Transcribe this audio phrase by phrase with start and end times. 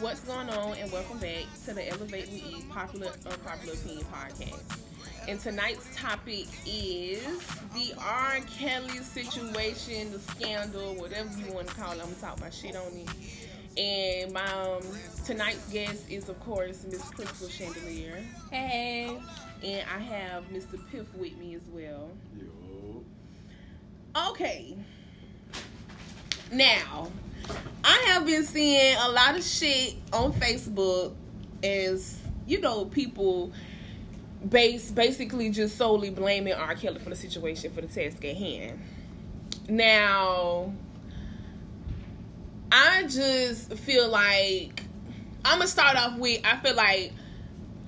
[0.00, 0.76] What's going on?
[0.76, 4.78] And welcome back to the Elevate and Eat Popular Unpopular Opinion podcast.
[5.26, 7.24] And tonight's topic is
[7.72, 8.40] the R.
[8.58, 12.02] Kelly situation, the scandal, whatever you want to call it.
[12.02, 13.08] I'm gonna talk my shit on it.
[13.80, 14.82] And my um,
[15.24, 18.22] tonight's guest is, of course, Miss Crystal Chandelier.
[18.50, 19.18] Hey.
[19.64, 20.78] And I have Mr.
[20.92, 22.10] Piff with me as well.
[22.38, 23.02] Yo.
[24.28, 24.76] Okay.
[26.52, 27.10] Now,
[27.84, 31.14] I have been seeing a lot of shit on Facebook
[31.62, 33.52] as, you know, people
[34.48, 36.74] base basically just solely blaming R.
[36.74, 38.80] Kelly for the situation for the task at hand.
[39.68, 40.72] Now,
[42.70, 44.82] I just feel like
[45.44, 47.12] I'm gonna start off with I feel like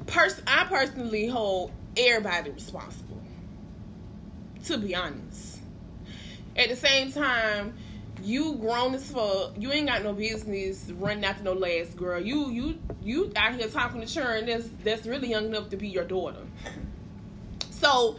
[0.07, 3.21] pers- I personally hold everybody responsible.
[4.65, 5.59] To be honest.
[6.57, 7.75] At the same time,
[8.23, 9.53] you grown as fuck.
[9.59, 12.21] You ain't got no business running after no last girl.
[12.21, 15.89] You you you out here talking to children that's that's really young enough to be
[15.89, 16.43] your daughter.
[17.71, 18.17] So,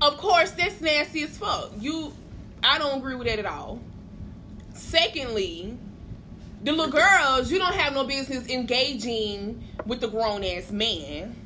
[0.00, 1.72] of course, that's nasty as fuck.
[1.78, 2.12] You,
[2.62, 3.80] I don't agree with that at all.
[4.72, 5.76] Secondly,
[6.62, 11.36] the little girls, you don't have no business engaging with the grown ass man.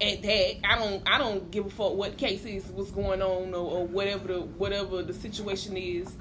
[0.00, 3.52] At that, I don't, I don't give a fuck what case is, what's going on,
[3.52, 6.14] or, or whatever the whatever the situation is.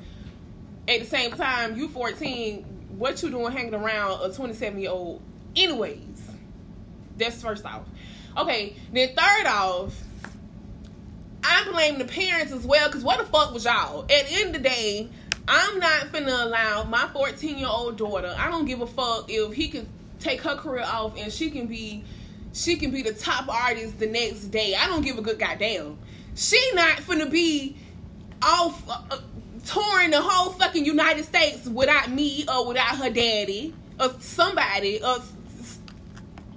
[0.88, 2.63] At the same time, you 14,
[2.97, 5.21] what you doing hanging around a 27 year old?
[5.55, 6.29] Anyways,
[7.17, 7.83] that's first off.
[8.38, 9.99] Okay, then third off,
[11.44, 14.03] I blame the parents as well, because what the fuck was y'all?
[14.03, 15.09] At the end of the day,
[15.47, 19.53] I'm not finna allow my 14 year old daughter, I don't give a fuck if
[19.53, 19.88] he can
[20.19, 22.03] take her career off and she can be
[22.53, 24.73] she can be the top artist the next day.
[24.73, 25.97] I don't give a good goddamn.
[26.35, 27.77] She not finna be
[28.41, 29.19] off uh,
[29.67, 35.17] touring the whole fucking United States without me or without her daddy or somebody or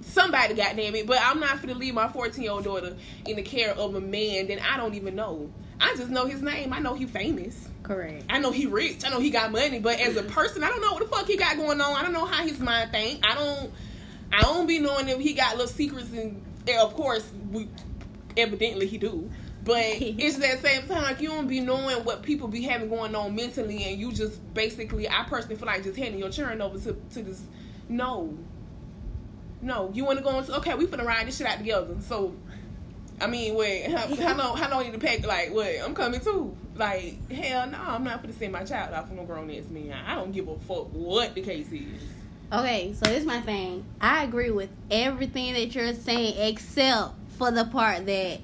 [0.01, 1.05] somebody goddamn it.
[1.05, 2.95] But I'm not gonna leave my 14 year old daughter
[3.25, 5.51] in the care of a man that I don't even know.
[5.79, 6.73] I just know his name.
[6.73, 7.67] I know he famous.
[7.83, 8.25] Correct.
[8.29, 9.03] I know he rich.
[9.05, 9.79] I know he got money.
[9.79, 11.95] But as a person, I don't know what the fuck he got going on.
[11.95, 13.25] I don't know how his mind think.
[13.25, 13.71] I don't.
[14.31, 17.67] I don't be knowing if he got little secrets and, and of course we
[18.37, 19.29] evidently he do.
[19.63, 23.15] But it's that same time like you don't be knowing what people be having going
[23.15, 26.77] on mentally and you just basically I personally feel like just handing your children over
[26.79, 27.41] to, to this
[27.89, 28.37] no.
[29.61, 29.91] No.
[29.93, 31.95] You wanna go into okay, we finna ride this shit out together.
[32.01, 32.35] So
[33.21, 34.57] I mean, wait, how, how long?
[34.57, 35.25] How long you need to pack?
[35.25, 35.69] Like, what?
[35.83, 36.55] I'm coming too.
[36.75, 39.93] Like, hell no, I'm not gonna send my child off for no grown ass man.
[39.93, 42.01] I don't give a fuck what the case is.
[42.51, 43.85] Okay, so this is my thing.
[44.01, 48.39] I agree with everything that you're saying except for the part that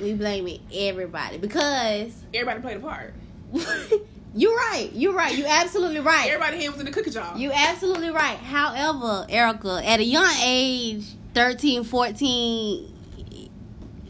[0.00, 3.14] we blame it everybody because Everybody played a part.
[4.34, 4.90] you're right.
[4.92, 5.36] You're right.
[5.36, 6.28] You absolutely right.
[6.28, 7.36] Everybody hands was in the cookie jar.
[7.36, 8.38] You absolutely right.
[8.38, 11.04] However, Erica, at a young age,
[11.34, 12.92] 13, 14,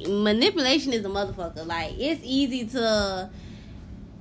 [0.08, 1.66] manipulation is a motherfucker.
[1.66, 3.30] Like, it's easy to.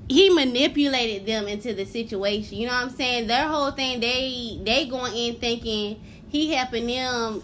[0.09, 2.57] He manipulated them into the situation.
[2.57, 3.27] You know what I'm saying?
[3.27, 7.43] Their whole thing, they they going in thinking he helping them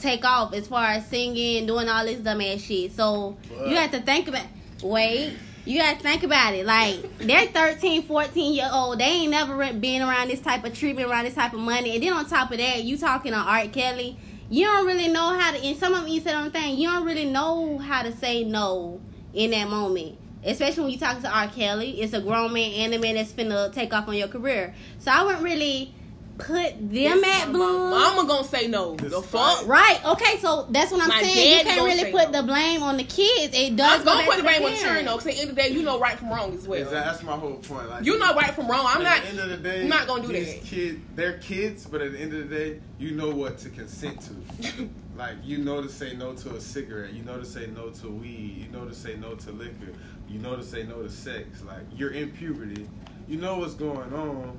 [0.00, 2.92] take off as far as singing, doing all this dumbass shit.
[2.92, 4.46] So you have to think about.
[4.82, 5.36] Wait.
[5.66, 6.64] You gotta think about it.
[6.64, 8.98] Like, they're 13, 14 year old.
[8.98, 11.94] They ain't never been around this type of treatment, around this type of money.
[11.94, 13.66] And then on top of that, you talking to R.
[13.68, 14.16] Kelly.
[14.48, 16.76] You don't really know how to, and some of them you said on the thing,
[16.76, 19.00] you don't really know how to say no
[19.32, 20.18] in that moment.
[20.42, 21.46] Especially when you talking to R.
[21.48, 22.00] Kelly.
[22.00, 24.74] It's a grown man and a man that's finna take off on your career.
[24.98, 25.94] So I wouldn't really
[26.40, 27.90] put them This at my blame.
[27.90, 28.96] Mama gonna say no.
[28.96, 29.66] The fuck?
[29.66, 30.00] Right.
[30.04, 30.38] Okay.
[30.38, 31.58] So that's what I'm My saying.
[31.58, 32.40] You can't really put no.
[32.40, 33.54] the blame on the kids.
[33.56, 34.04] It I does.
[34.04, 34.82] was go gonna back put the to blame on the parents.
[34.82, 36.66] children though, because at the end of the day, you know right from wrong as
[36.68, 36.78] well.
[36.80, 37.00] Exactly.
[37.10, 37.88] That's my whole point.
[37.90, 38.86] Like You know right from wrong.
[38.88, 39.22] I'm at not.
[39.22, 40.64] the end of the day, I'm not gonna do these that.
[40.64, 44.20] Kid, they're kids, but at the end of the day, you know what to consent
[44.22, 44.88] to.
[45.16, 47.12] like you know to say no to a cigarette.
[47.12, 48.66] You know to say no to weed.
[48.66, 49.92] You know to say no to liquor.
[50.28, 51.62] You know to say no to sex.
[51.66, 52.88] Like you're in puberty.
[53.28, 54.58] You know what's going on.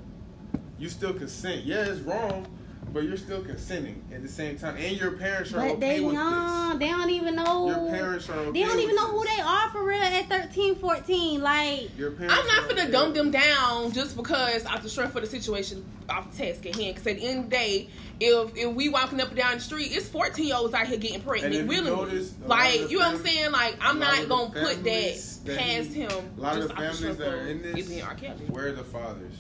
[0.81, 1.63] You still consent.
[1.63, 2.47] Yeah, it's wrong,
[2.91, 5.99] but you're still consenting at the same time, and your parents are But okay they
[6.01, 6.79] with young.
[6.79, 7.67] They don't even know.
[7.67, 10.27] Your parents are okay They don't even with know who they are for real at
[10.27, 11.39] 13, 14.
[11.41, 15.13] Like, Your parents I'm not gonna okay dumb them down just because of the strength
[15.13, 16.95] for the situation off the task at hand.
[16.95, 17.87] Because at the end of the day,
[18.19, 20.97] if if we walking up and down the street, it's 14 year olds out here
[20.97, 21.91] getting And pregnant if you willingly.
[21.91, 23.51] notice, a lot of Like the you know what I'm saying?
[23.51, 26.09] Like I'm not gonna put that families that he- past him.
[26.37, 28.15] A lot just of the off the families strength that are in this, being R.
[28.15, 28.45] Kelly.
[28.49, 29.35] where are the fathers?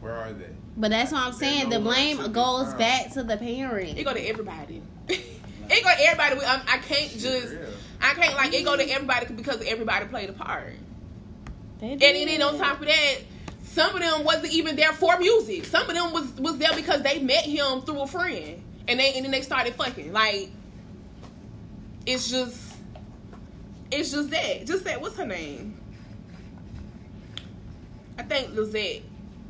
[0.00, 0.46] Where are they?
[0.76, 1.68] but that's what I'm They're saying.
[1.70, 3.98] The blame goes back to the parent.
[3.98, 4.82] It go to everybody.
[5.08, 6.36] it go to everybody.
[6.36, 7.52] We- um, I can't just.
[7.52, 7.58] Yeah.
[8.00, 10.72] I can't like it go to everybody because everybody played a part.
[11.82, 13.16] And then on top of that,
[13.64, 15.64] Some of them wasn't even there for music.
[15.66, 19.12] Some of them was was there because they met him through a friend, and they
[19.14, 20.12] and then they started fucking.
[20.12, 20.50] Like,
[22.06, 22.56] it's just,
[23.92, 24.66] it's just that.
[24.66, 25.00] Just that.
[25.00, 25.78] What's her name?
[28.18, 29.02] I think Lizette.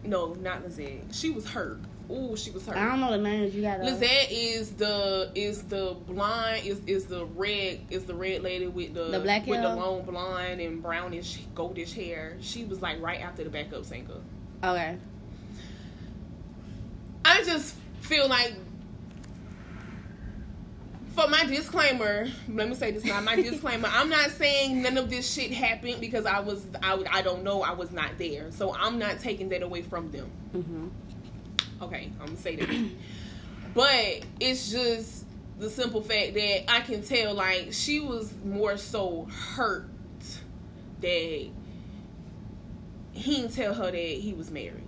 [0.05, 1.05] No, not Lizette.
[1.13, 1.79] She was hurt.
[2.09, 2.77] Oh, she was hurt.
[2.77, 3.81] I don't know the names you got.
[3.81, 8.95] Lizette is the is the blonde is is the red is the red lady with
[8.95, 12.37] the, The black with the long blonde and brownish goldish hair.
[12.41, 14.15] She was like right after the backup singer.
[14.65, 14.97] Okay.
[17.25, 18.55] I just feel like
[21.21, 23.21] for my disclaimer, let me say this now.
[23.21, 27.23] My disclaimer: I'm not saying none of this shit happened because I was I, I
[27.23, 30.31] don't know I was not there, so I'm not taking that away from them.
[30.53, 30.89] hmm
[31.83, 32.91] Okay, I'm gonna say that.
[33.75, 35.25] but it's just
[35.59, 39.89] the simple fact that I can tell, like, she was more so hurt
[41.01, 41.47] that
[43.13, 44.85] he didn't tell her that he was married.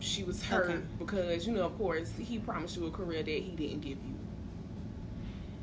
[0.00, 0.80] She was hurt Okay.
[0.98, 4.17] because, you know, of course, he promised you a career that he didn't give you.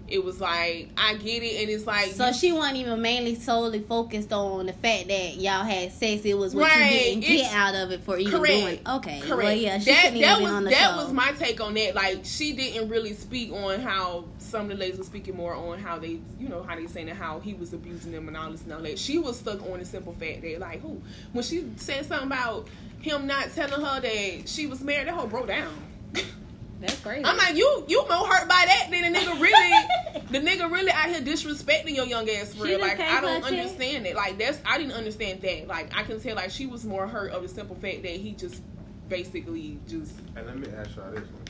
[0.07, 2.11] It was like, I get it, and it's like.
[2.11, 6.23] So she wasn't even mainly solely focused on the fact that y'all had sex.
[6.25, 8.53] It was what Right, you didn't get out of it for even Correct.
[8.59, 8.79] doing.
[8.97, 9.21] Okay.
[9.21, 9.43] Correct.
[9.43, 10.97] Well, yeah, she that that was that show.
[10.97, 11.95] was my take on that.
[11.95, 15.79] Like she didn't really speak on how some of the ladies were speaking more on
[15.79, 18.51] how they, you know, how they saying that how he was abusing them and all
[18.51, 18.99] this and all that.
[18.99, 21.01] She was stuck on the simple fact that like who
[21.33, 22.67] when she said something about
[23.01, 25.73] him not telling her that she was married, that whole broke down.
[26.81, 27.23] That's crazy.
[27.25, 30.91] I'm like, you you more hurt by that than the nigga really the nigga really
[30.91, 32.81] out here disrespecting your young ass for She real.
[32.81, 34.15] Like I don't understand it.
[34.15, 35.67] Like that's I didn't understand that.
[35.67, 38.31] Like I can tell like she was more hurt of the simple fact that he
[38.31, 38.61] just
[39.09, 41.43] basically just And let me ask y'all this one.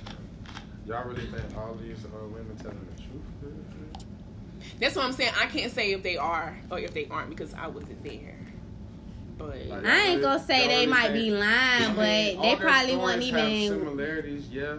[0.85, 4.05] Y'all really think all these uh, women telling the truth?
[4.79, 5.31] that's what I'm saying.
[5.39, 8.37] I can't say if they are or if they aren't because I wasn't there.
[9.37, 11.43] But Like, I ain't gonna say they might think- be lying,
[11.83, 11.95] I mean,
[12.37, 13.79] but they probably weren't stories have even.
[13.79, 14.75] similarities, yeah.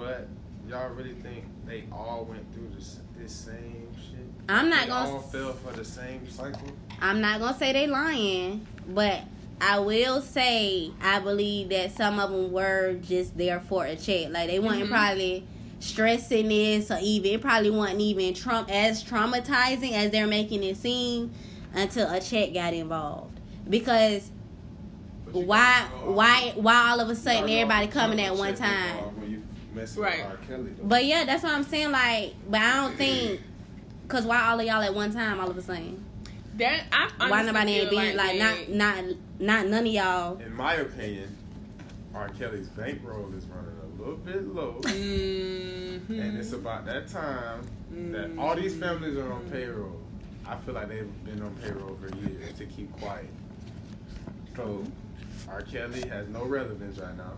[0.00, 0.28] But
[0.68, 4.24] y'all really think they all went through this this same shit?
[4.48, 5.10] I'm not they gonna.
[5.10, 6.68] all fell for the same cycle.
[7.00, 9.20] I'm not gonna say they lying, but
[9.60, 14.30] I will say I believe that some of them were just there for a check.
[14.30, 14.88] Like they weren't Mhm.
[14.88, 15.44] probably
[15.80, 20.76] stressing this or even it probably wasn't even Trump as traumatizing as they're making it
[20.78, 21.30] seem
[21.74, 23.38] until a check got involved.
[23.68, 24.30] Because
[25.30, 29.09] why why why all of a sudden everybody coming at one time?
[29.80, 30.18] When messing Right.
[30.18, 30.46] with R.
[30.46, 30.84] Kelly, though.
[30.84, 31.90] But yeah, that's what I'm saying.
[31.90, 33.40] Like, but I don't think.
[34.08, 36.04] Cause why all of y'all at one time all of a sudden?
[36.56, 40.52] that I Why nobody ain't being like, that- not not not none of y'all in
[40.54, 41.34] my opinion,
[42.14, 42.28] R.
[42.30, 44.80] Kelly's bankroll is running a little bit low.
[44.82, 46.08] Mhm.
[46.10, 47.62] And it's about that time
[48.12, 49.96] that all these families are on payroll.
[50.44, 53.30] I feel like they've been on payroll for years to keep quiet.
[54.56, 54.82] So
[55.48, 55.62] R.
[55.62, 57.32] Kelly has no relevance right now.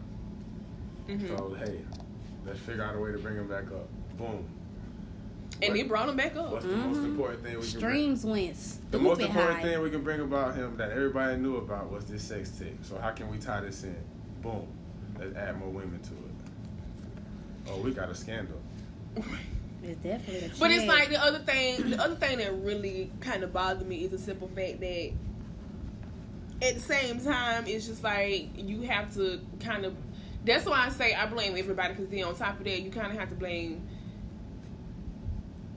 [1.06, 1.28] Mhm.
[1.36, 1.80] So hey,
[2.46, 3.88] let's figure out a way to bring him back up.
[4.18, 4.44] Boom.
[5.60, 6.50] and What- he brought him back up.
[6.50, 7.04] What's the most Mhm.
[7.04, 7.92] important thing we can bring?
[7.92, 9.62] streams went The most important high.
[9.62, 12.78] thing we can bring about him that everybody knew about was this sex tape.
[12.84, 13.94] So how can we tie this in?
[14.42, 14.66] Boom.
[15.20, 17.70] Let's add more women to it.
[17.70, 18.60] Oh, we got a scandal.
[19.84, 21.90] It's definitely a But it's like the other thing.
[21.90, 25.10] The other thing that really kind of bothered me is the simple fact that
[26.62, 29.94] at the same time, it's just like you have to kind of.
[30.44, 33.12] That's why I say I blame everybody because then on top of that, you kind
[33.12, 33.86] of have to blame.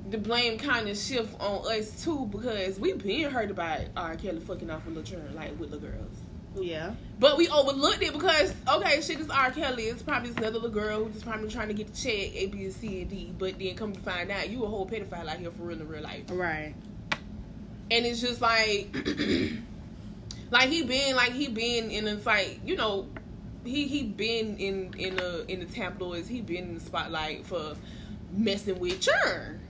[0.09, 4.15] The blame kind of shift on us too because we been heard about R.
[4.15, 6.17] Kelly fucking off with children, like with little girls.
[6.55, 6.93] yeah.
[7.19, 9.51] But we overlooked it because okay, shit is R.
[9.51, 9.83] Kelly.
[9.83, 12.65] It's probably this another little girl who's probably trying to get the check A, B,
[12.65, 13.33] and C, and D.
[13.37, 15.87] But then come to find out, you a whole pedophile out here for real in
[15.87, 16.23] real life.
[16.29, 16.75] Right.
[17.91, 18.95] And it's just like,
[20.51, 23.07] like he been like he been in a like you know,
[23.65, 26.27] he he been in in the in the tabloids.
[26.27, 27.75] He been in the spotlight for
[28.31, 29.61] messing with churn.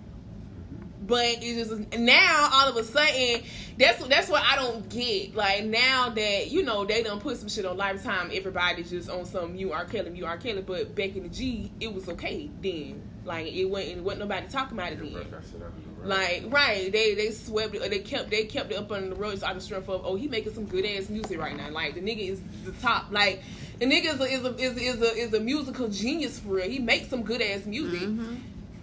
[1.07, 3.43] But it's just now all of a sudden
[3.77, 5.35] that's that's what I don't get.
[5.35, 9.25] Like now that you know they done put some shit on Lifetime, everybody's just on
[9.25, 10.63] some you are Kelly, you are Kelly.
[10.63, 13.03] But back in the G, it was okay then.
[13.23, 15.13] Like it wasn't, it wasn't nobody talking about it then.
[15.13, 16.07] Break that shit out of the road.
[16.07, 17.83] Like right, they they swept it.
[17.83, 19.39] Or they kept they kept it up on the road.
[19.39, 21.69] So out the strength of oh he making some good ass music right now.
[21.69, 23.11] Like the nigga is the top.
[23.11, 23.43] Like
[23.79, 26.49] the nigga is a is a is a, is a, is a musical genius for
[26.55, 26.69] real.
[26.69, 28.33] He makes some good ass music, Mm-hmm.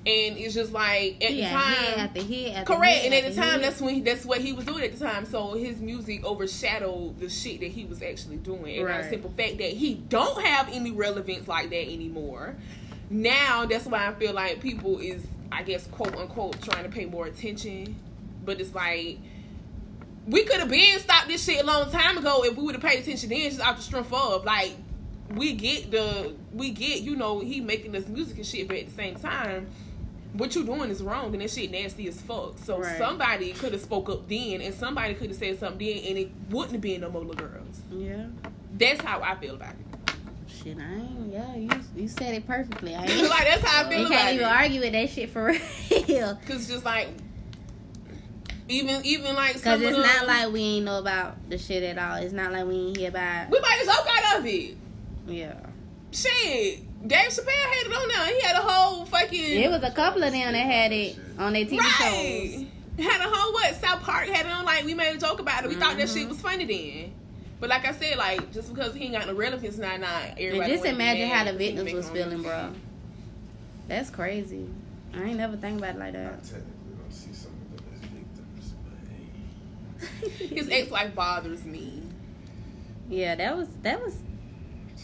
[0.04, 1.98] and it's just like at He the time.
[1.98, 2.20] after
[2.74, 3.62] Correct, hit and at the time, hit.
[3.62, 5.24] that's when he, that's what he was doing at the time.
[5.24, 9.02] So his music overshadowed the shit that he was actually doing, and Right.
[9.04, 12.56] the simple fact that he don't have any relevance like that anymore.
[13.10, 17.04] Now that's why I feel like people is, I guess, quote unquote, trying to pay
[17.04, 17.96] more attention,
[18.44, 19.18] but it's like
[20.26, 22.82] we could have been stopped this shit a long time ago if we would have
[22.82, 24.72] paid attention then, just out the strength of like
[25.34, 28.86] we get the we get you know he making this music and shit, but at
[28.86, 29.66] the same time.
[30.34, 32.54] What you doing is wrong, and that shit nasty as fuck.
[32.64, 32.96] So Right.
[32.96, 36.30] somebody could have spoke up then, and somebody could have said something then, and it
[36.48, 37.82] wouldn't have been no more little girls.
[37.90, 38.28] Yeah.
[38.72, 40.14] That's how I feel about it.
[40.48, 41.32] Shit, I ain't.
[41.34, 42.94] Yeah, you you said it perfectly.
[42.94, 44.50] I ain't like that's how I feel You about can't even it.
[44.50, 45.44] argue with that shit for
[46.08, 46.38] real.
[46.46, 47.08] Cause just like
[48.68, 51.82] even even like Cause it's of not them- like we ain't know about the shit
[51.82, 52.16] at all.
[52.16, 53.50] It's not like we ain't hear about.
[53.50, 54.76] we might joke out of it.
[55.26, 55.54] Yeah.
[56.10, 58.26] Shit, Dave Chappelle had it on there.
[58.34, 61.52] He had a whole fucking It was a couple of them that had it on
[61.54, 62.66] their TV shows.
[62.98, 63.74] Had a whole what?
[63.76, 64.64] South Park had it on.
[64.64, 65.68] Like we made a joke about it.
[65.68, 66.28] We thought that shit mm-hmm.
[66.28, 67.12] was funny then.
[67.58, 70.58] But like I said, like just because he ain't got no relevance, not not everybody.
[70.58, 72.70] And just imagine how the victims was feeling, bro.
[73.88, 74.68] That's crazy.
[75.14, 76.42] I ain't never think about it like I that.
[76.44, 79.28] technically don't see some of them as victims, but hey.
[80.38, 82.02] His ex wife bothers me.
[83.08, 84.16] Yeah, that was that was.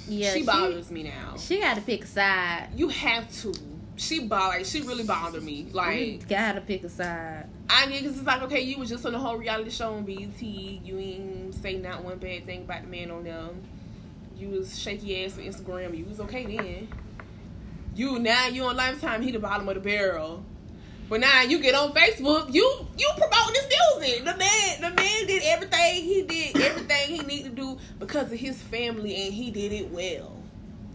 [0.07, 1.37] Yeah, she she bothers me now.
[1.37, 2.69] She got to pick a side.
[2.75, 3.55] You have to.
[3.97, 4.59] She bother.
[4.59, 5.53] Like, she really bothered me.
[5.53, 7.47] You Like got to pick a side.
[7.69, 10.05] I mean, cause it's like okay, you was just on the whole reality show on
[10.05, 10.41] BET.
[10.41, 13.63] You ain't say not one bad thing about the man on them.
[14.37, 15.97] You was shaky ass on Instagram.
[15.97, 16.89] You was okay then.
[17.95, 19.23] You now you on Lifetime.
[19.23, 20.45] He the bottom of the barrel.
[21.09, 22.53] But now you get on Facebook.
[22.53, 24.25] You you promoting this music.
[24.25, 26.05] The man the man did everything.
[26.05, 29.91] He did everything he needed to do because of his family, and he did it
[29.91, 30.37] well.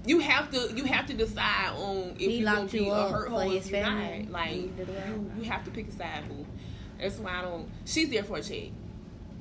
[0.06, 2.92] You have to you have to decide on if He you're gonna locked be you
[2.92, 4.32] a up hurt hole his if you're not.
[4.32, 6.46] Like You you, you have to pick a side, boo.
[7.00, 7.70] That's why I don't.
[7.86, 8.70] She's there for a check.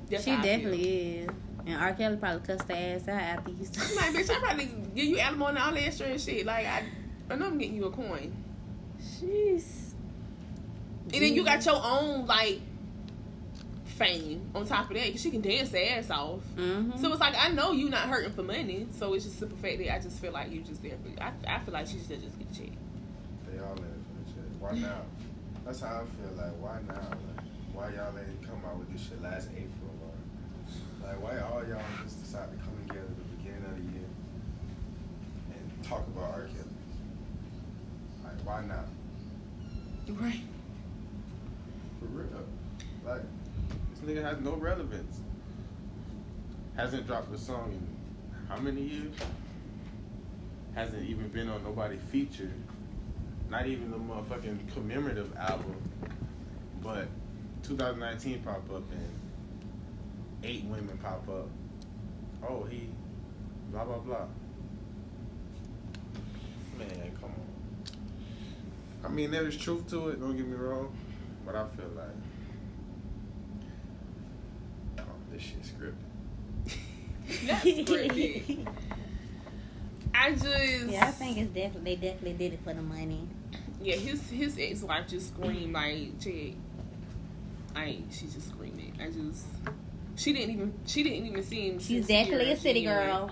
[0.09, 0.51] That's she how I feel.
[0.51, 1.29] definitely is.
[1.65, 1.93] And R.
[1.93, 4.65] Kelly probably cussed her ass out after he I'm like, bitch, I probably
[4.95, 6.45] give you alimony and all that extra and shit.
[6.45, 6.83] Like, I,
[7.29, 8.35] I know I'm getting you a coin.
[9.01, 9.82] Jeez.
[11.13, 12.59] And then you got your own, like,
[13.85, 15.05] fame on top of that.
[15.05, 16.39] Because she can dance her ass off.
[16.55, 16.97] Mm-hmm.
[16.99, 18.87] So it's like, I know you not hurting for money.
[18.97, 21.31] So it's just simple fact that I just feel like you just there for I,
[21.47, 22.71] I feel like she should just get a check.
[23.47, 24.49] They all in it for the shit.
[24.59, 25.01] Why now?
[25.65, 26.35] That's how I feel.
[26.35, 27.09] Like, why now?
[27.09, 29.93] Like, why y'all ain't come out with this shit last April?
[30.01, 33.83] Or, like, why all y'all just decide to come together at the beginning of the
[33.93, 34.09] year
[35.53, 36.41] and talk about R.
[36.41, 36.75] Kelly?
[38.23, 38.87] Like, why not?
[40.19, 40.41] Right.
[43.05, 43.21] Like,
[43.89, 45.19] this nigga has no relevance.
[46.75, 47.93] Hasn't dropped a song in
[48.49, 49.15] how many years?
[50.73, 52.53] Hasn't even been on nobody featured.
[53.49, 55.75] Not even the motherfucking commemorative album.
[56.81, 57.07] But
[57.63, 59.19] 2019 pop up and
[60.43, 61.47] eight women pop up.
[62.47, 62.89] Oh, he
[63.71, 64.25] blah blah blah.
[66.77, 69.05] Man, come on.
[69.05, 70.19] I mean, there is truth to it.
[70.19, 70.95] Don't get me wrong,
[71.45, 72.07] but I feel like
[74.99, 75.63] oh, this shit
[77.47, 78.67] Not scripted.
[80.13, 80.87] I just.
[80.89, 83.27] Yeah, I think it's definitely they definitely did it for the money.
[83.81, 86.55] Yeah, his his ex wife just screamed like, "Chick,
[87.75, 88.93] I she just screaming.
[89.01, 89.45] I just
[90.15, 91.79] she didn't even she didn't even seem.
[91.79, 93.07] She's definitely a city genuine.
[93.07, 93.31] girl.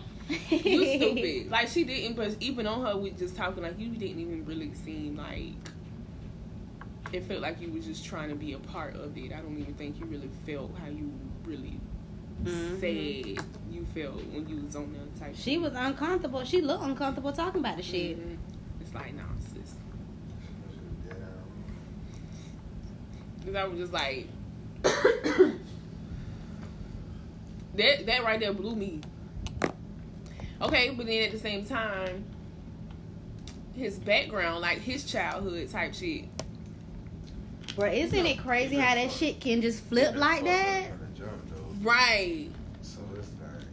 [0.49, 1.51] You stupid.
[1.51, 4.73] Like she didn't, but even on her with just talking, like you didn't even really
[4.73, 5.53] seem like.
[7.13, 9.33] It felt like you were just trying to be a part of it.
[9.33, 11.11] I don't even think you really felt how you
[11.43, 11.77] really
[12.43, 12.79] Mhm.
[12.79, 15.35] said you felt when you was on there type.
[15.35, 16.43] She was uncomfortable.
[16.43, 18.17] She looked uncomfortable talking about the shit.
[18.19, 18.37] Mhm.
[18.81, 19.75] It's like, nah, sis.
[23.45, 24.27] Cause I was just like,
[27.75, 29.01] that that right there blew me.
[30.61, 32.23] Okay, but then at the same time,
[33.75, 36.25] his background, like his childhood type shit.
[37.75, 40.87] Bro, isn't it crazy how that shit can just flip like that?
[41.81, 42.49] Right.
[42.81, 43.65] So it's like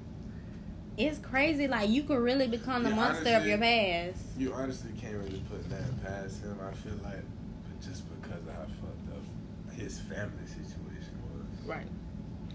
[0.96, 1.68] It's crazy.
[1.68, 4.20] Like you could really become the Yeah, monster of your past.
[4.36, 6.58] you honestly can't really put that past him.
[6.60, 11.66] I feel like, but just because of how fucked up his family situation was.
[11.68, 11.86] Right.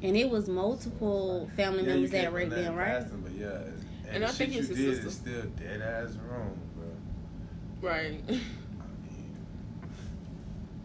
[0.01, 3.03] And it was multiple family Yeah, members can't that put raped nothing them, right?
[3.03, 5.07] him, but yeah, and, And the I think shit it's you his did sister.
[5.07, 7.89] is still dead ass wrong, bro.
[7.89, 8.21] Right.
[8.27, 9.35] I mean,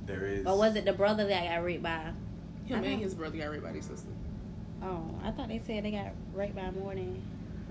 [0.07, 0.47] there is.
[0.47, 2.13] Or was it the brother that got raped by?
[2.67, 4.09] Him and his brother got raped by his sister.
[4.83, 7.21] Oh, I thought they said they got raped by more than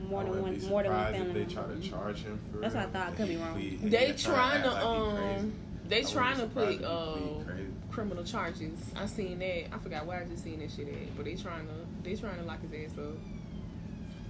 [0.10, 1.42] more than one more than one surprised family.
[1.42, 3.08] if they try to charge him for That's what I thought.
[3.10, 3.54] I could be wrong.
[3.54, 5.54] plead- and They trying act to like um,
[5.88, 7.18] they I trying to put uh
[7.92, 8.92] criminal charges.
[8.96, 9.74] I seen that.
[9.74, 11.74] I forgot where I just seen that shit at, but they trying to
[12.04, 13.06] they trying to lock his ass up.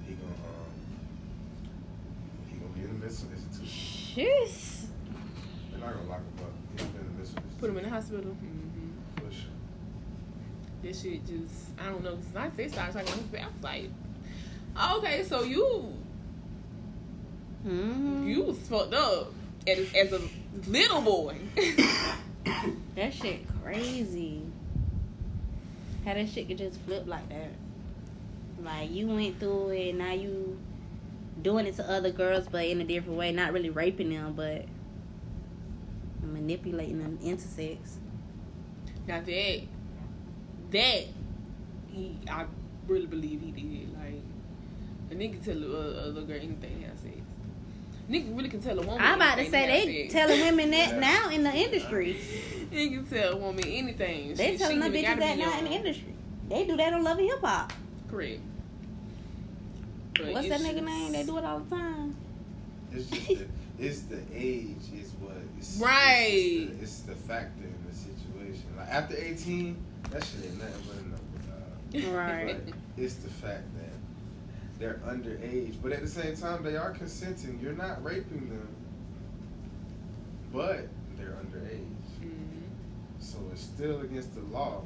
[0.08, 0.72] He gonna um,
[2.50, 3.64] he gonna be in the midst of this too.
[3.66, 4.86] Jeez.
[5.72, 6.52] They're not gonna lock him up.
[6.78, 7.54] He's been in the midst of this.
[7.60, 8.32] Put him in the hospital.
[8.32, 8.67] hmm for sure.
[10.88, 12.16] This shit just I don't know.
[12.16, 13.14] Cause I they started talking.
[13.36, 13.90] I was like,
[14.98, 15.94] okay, so you
[17.68, 18.26] Mhm.
[18.28, 19.34] you was fucked up
[19.68, 20.22] as, as a
[20.68, 21.36] little boy.
[22.96, 24.42] That shit crazy.
[26.06, 27.52] How that shit could just flip like that.
[28.64, 30.58] Like you went through it, now you
[31.42, 33.32] doing it to other girls, but in a different way.
[33.34, 34.66] Not really raping them, but
[36.24, 37.98] manipulating them into sex.
[39.08, 39.62] now that
[40.72, 41.04] that
[41.94, 42.46] he I
[42.88, 43.94] really believe he did.
[43.98, 44.22] Like
[45.12, 47.16] a nigga tell a, a little girl anything to have sex.
[48.10, 49.02] Nigga really can tell a woman.
[49.02, 51.00] I'm about to say have they telling women that Yeah.
[51.00, 52.14] now in the industry.
[52.72, 54.34] He can tell a woman anything.
[54.34, 56.14] They She- telling she them bitches that be now in the industry.
[56.50, 57.74] They do that on Love and Hip Hop.
[58.10, 58.40] Correct.
[60.14, 61.12] But What's that nigga just- name?
[61.12, 62.16] They do it all the time.
[62.94, 63.46] It's just the,
[63.80, 66.70] it's the age is what it's Right.
[66.72, 68.64] It's, just the, it's the factor in the situation.
[68.78, 69.78] Like after eighteen,
[70.12, 72.08] that shit ain't nothing but a number.
[72.08, 72.16] dog.
[72.16, 72.66] Right.
[72.66, 73.94] But it's the fact that
[74.80, 77.60] they're underage, but at the same time they are consenting.
[77.62, 78.68] You're not raping them,
[80.54, 80.88] but
[81.18, 81.82] they're underage,
[82.22, 82.62] Mhm.
[83.20, 84.84] so it's still against the law.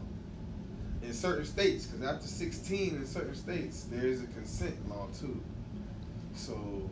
[1.04, 5.42] In certain states, because after 16 in certain states, there is a consent law too.
[6.36, 6.90] So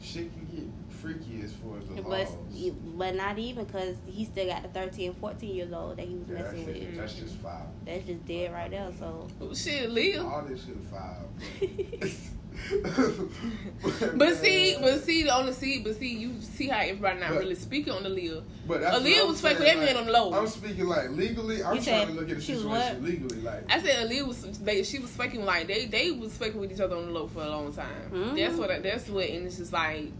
[0.00, 0.66] shit can get
[0.98, 2.72] freaky as far as the But laws.
[2.96, 6.28] but not even because he still got the 13, 14 years old that he was
[6.28, 6.96] Yeah, messing that's, with.
[6.96, 7.66] that's just five.
[7.86, 8.90] That's just dead right there.
[8.98, 10.24] So Oh, shit, Leah.
[10.24, 11.24] All this shit five.
[14.16, 17.38] But see, but see on the see, but see you see how everybody not But-
[17.38, 18.42] really speaking on the Leah.
[18.66, 20.32] But that's Aaliyah was fucking saying, with every man on the low.
[20.34, 21.62] I'm speaking like legally.
[21.62, 23.10] I'm You trying said to look at the she was situation what?
[23.10, 23.40] legally.
[23.42, 26.72] Like I said Aaliyah was they she was fucking like they they was fucking with
[26.72, 27.86] each other on the low for a long time.
[28.12, 28.36] Mhm.
[28.36, 30.10] That's what I, that's what and it's just like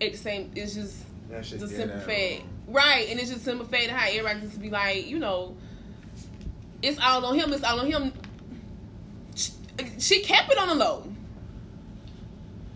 [0.00, 3.08] at the same it's just the simple ass fact, right?
[3.08, 5.56] And it's just simple fact how everybody just be like, you know,
[6.82, 7.52] it's all on him.
[7.52, 8.12] It's all on him.
[9.34, 9.52] She,
[9.98, 11.04] she kept it on the low.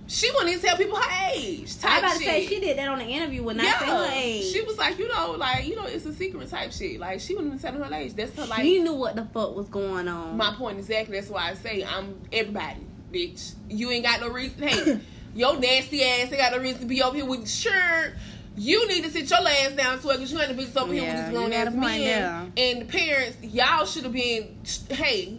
[0.06, 1.74] She wouldn't even tell people her age.
[1.82, 2.26] I Type about to shit.
[2.28, 4.44] say she did that on the interview when I said her age.
[4.52, 7.00] She was like, you know, like you know, it's a secret type shit.
[7.00, 8.14] Like she wouldn't even tell her age.
[8.14, 8.62] That's her like.
[8.62, 10.36] she knew what the fuck was going on.
[10.36, 11.18] My point exactly.
[11.18, 13.54] That's why I say I'm everybody, bitch.
[13.70, 14.68] You ain't got no reason.
[14.68, 15.00] Hey,
[15.34, 18.12] your nasty ass ain't got no reason to be over here with sure.
[18.56, 21.02] You need to sit your ass down so because you ain't the bitch over here
[21.02, 23.36] Yeah, with these grown ass a point men and the parents.
[23.42, 24.56] Y'all should have been
[24.90, 25.38] hey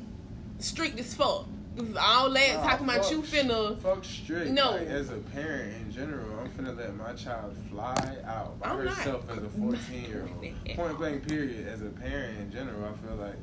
[0.59, 1.45] strict as fuck.
[1.75, 3.77] This all that Nah, talking about you finna.
[3.79, 4.49] Fuck straight.
[4.51, 4.71] No.
[4.71, 8.85] Like, as a parent in general, I'm finna let my child fly out by I'm
[8.85, 8.95] not.
[8.95, 10.75] herself as a 14 year old.
[10.75, 11.67] Point blank, period.
[11.67, 13.35] As a parent in general, I feel like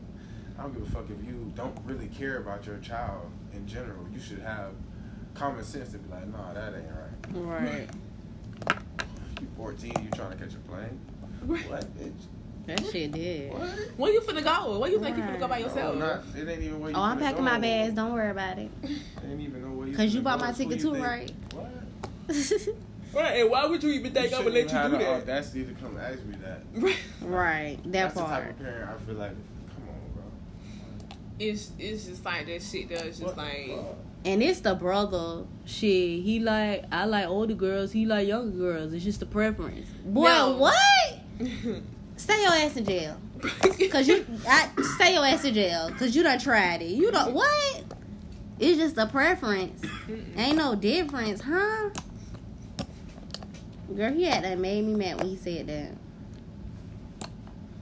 [0.59, 4.07] I don't give a fuck if you don't really care about your child in general.
[4.15, 4.71] You should have
[5.35, 7.66] common sense to be like, nah, that ain't right.
[8.68, 8.77] right.
[9.40, 10.99] You 14, you trying to catch a plane?
[11.47, 12.12] What, bitch?
[12.66, 13.53] That shit did.
[13.53, 13.68] What?
[13.97, 14.79] Where you finna go?
[14.79, 15.97] Where you think you finna go by yourself?
[15.97, 17.42] No, not, it ain't even where you Oh, I'm packing go.
[17.51, 17.95] my bags.
[17.95, 18.71] Don't worry about it.
[18.85, 20.45] I didn't even know where you Cause you bought go.
[20.47, 21.33] my ticket too, think- right?
[21.55, 21.66] What?
[23.14, 25.23] right, and why would you even think you I'm gonna let you do the that?
[25.23, 26.61] audacity to come ask me that.
[26.77, 26.97] Right.
[27.23, 27.79] right.
[27.85, 28.51] That That's the type part.
[28.51, 29.31] of parent I feel like.
[29.31, 30.23] Come on, bro.
[31.40, 32.88] It's it's just like that shit.
[32.88, 33.71] Does just What the like.
[34.25, 36.23] And it's the brother shit.
[36.23, 37.91] He like I like older girls.
[37.93, 38.93] He like younger girls.
[38.93, 39.89] It's just a preference.
[40.05, 40.57] Boy, No.
[40.59, 41.19] what?
[42.17, 43.17] Stay your ass in jail.
[43.91, 45.91] Cause you, I, stay your ass in jail.
[45.99, 46.91] Cause you done tried it.
[46.91, 47.83] You don't what?
[48.61, 49.83] It's just a preference.
[50.37, 51.91] Ain't no difference, huh?
[53.97, 55.91] Girl, he had that made me mad when he said that.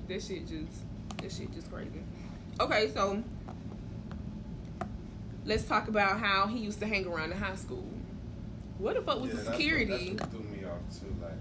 [0.09, 0.72] That shit just
[1.18, 2.03] that shit just crazy.
[2.59, 3.22] Okay, so
[5.46, 7.85] let's talk about how he used to hang around in high school.
[8.79, 10.11] What the fuck was Yeah, the that's what- security?
[10.16, 11.14] That's what threw me off too.
[11.22, 11.33] Like,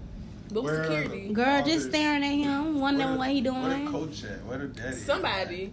[0.52, 1.32] What was Where- security?
[1.32, 3.84] Girl, just this- staring at him, wondering where- what he Where doing.
[3.84, 4.44] the coach at?
[4.44, 4.96] Where the daddy?
[4.96, 5.72] Somebody.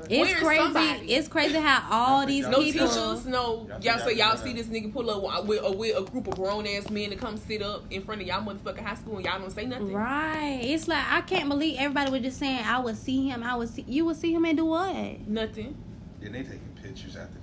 [0.00, 0.10] Like.
[0.10, 0.62] It's crazy.
[0.62, 1.12] somebody?
[1.12, 2.88] It's crazy how all these No people.
[2.88, 3.66] teachers, no.
[3.68, 6.26] Y'all Y'all think say I y'all see this nigga pull up with, with a group
[6.26, 9.16] of grown ass men to come sit up in front of y'all motherfucking high school
[9.16, 9.92] and y'all don't say nothing.
[9.92, 10.60] Right.
[10.64, 13.42] It's like I can't believe everybody was just saying I would see him.
[13.44, 15.26] I would see you would see him and do what?
[15.28, 15.76] Nothing.
[16.20, 17.41] Then they taking pictures after the game.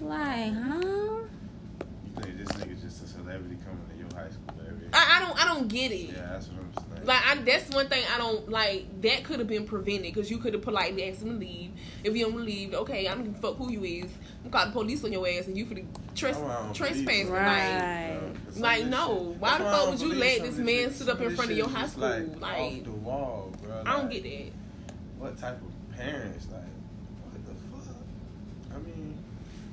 [0.00, 0.80] Like, huh?
[2.04, 4.86] You think this nigga's just a celebrity coming to your high school, baby?
[4.92, 5.44] I, I don't.
[5.44, 6.10] I don't get it.
[6.12, 7.06] Yeah, that's what I'm saying.
[7.06, 9.00] Like I, that's one thing I don't like.
[9.02, 11.70] That could have been prevented because you could have politely asked him to leave.
[12.02, 14.10] If you don't leave, okay, I don't give a fuck who you is.
[14.44, 17.30] I'm calling the police on your ass and you for the tres- That's why trespassing.
[17.30, 18.18] Like, Right.
[18.20, 19.08] Bro, 'cause some like, no.
[19.32, 21.36] shit- Why that's the fuck would you let this man shit- sit some up in
[21.36, 22.02] front of your high school?
[22.08, 23.82] Like, Like, off the wall, bro.
[23.86, 24.52] I don't get that.
[25.18, 26.46] What type of parents?
[26.52, 27.96] Like, what the fuck?
[28.74, 29.03] I mean,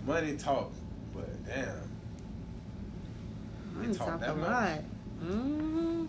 [0.05, 0.71] money talk,
[1.13, 1.65] but damn.
[3.77, 4.49] They I'm talk talk that a much?
[4.49, 4.79] lot.
[5.23, 6.05] Mm-hmm.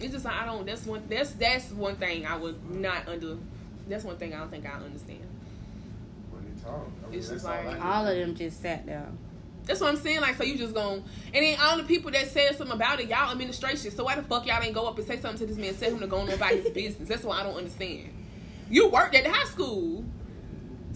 [0.00, 0.66] It's just I don't.
[0.66, 1.02] That's one.
[1.08, 3.36] That's that's one thing I would not under.
[3.88, 5.20] That's one thing I don't think I understand.
[6.30, 8.86] When he talk, I mean, It's just all like- can All of them just sat
[8.86, 9.16] down.
[9.64, 10.20] That's what I'm saying.
[10.22, 11.02] Like, so you just gon'
[11.34, 13.90] and then all the people that said something about it, y'all administration.
[13.90, 15.90] So why the fuck y'all ain't go up and say something to this man, tell
[15.90, 17.08] him to go on about his business?
[17.08, 18.10] That's what I don't understand.
[18.70, 20.04] You worked at the high school,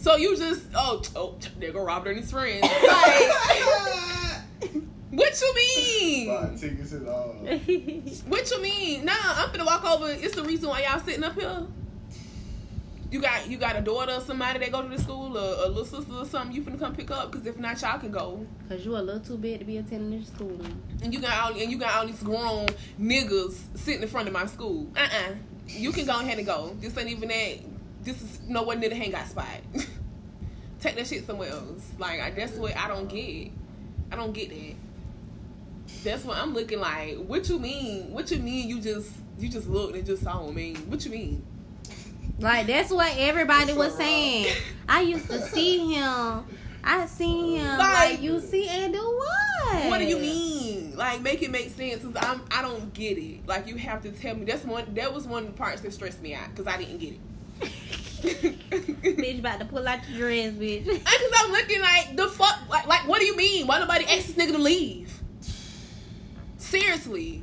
[0.02, 2.68] so you just oh oh there go Robert and his friends.
[5.12, 6.56] Like, what you mean?
[6.58, 7.34] Tickets and all.
[8.28, 9.04] What you mean?
[9.04, 10.08] Nah, I'm finna walk over.
[10.10, 11.66] It's the reason why y'all sitting up here.
[13.10, 15.68] You got you got a daughter or somebody that go to the school, or a
[15.68, 16.56] little sister or something.
[16.56, 18.46] You finna come pick up because if not, y'all can go.
[18.70, 20.58] Cause you a little too big to be attending this school.
[21.02, 24.32] And you got all and you got all these grown niggas sitting in front of
[24.32, 24.88] my school.
[24.96, 25.34] Uh uh
[25.66, 26.74] You can go ahead and go.
[26.80, 27.58] This ain't even that.
[28.02, 29.46] This is nowhere near the hangout spot.
[30.80, 31.90] Take that shit somewhere else.
[31.98, 33.50] Like I, that's what I don't get.
[34.10, 34.74] I don't get that.
[36.04, 37.16] That's what I'm looking like.
[37.18, 38.12] What you mean?
[38.12, 38.68] What you mean?
[38.68, 40.74] You just you just looked and just saw me.
[40.88, 41.44] What you mean?
[42.38, 44.54] Like that's what everybody was so saying.
[44.88, 46.44] I used to see him.
[46.84, 49.88] I seen him Like- like, you see and do what?
[49.88, 50.96] What do you mean?
[50.96, 52.02] Like make it make sense.
[52.02, 53.46] 'cause I'm I don't get it.
[53.46, 54.44] Like you have to tell me.
[54.44, 54.92] That's one.
[54.94, 57.20] That was one of the parts that stressed me out because I didn't get it.
[57.62, 60.84] Bitch about to pull out your dress, bitch.
[60.86, 62.68] Because I'm looking like the fuck.
[62.68, 63.66] Like, like, what do you mean?
[63.66, 65.20] Why nobody asked this nigga to leave?
[66.58, 67.42] Seriously.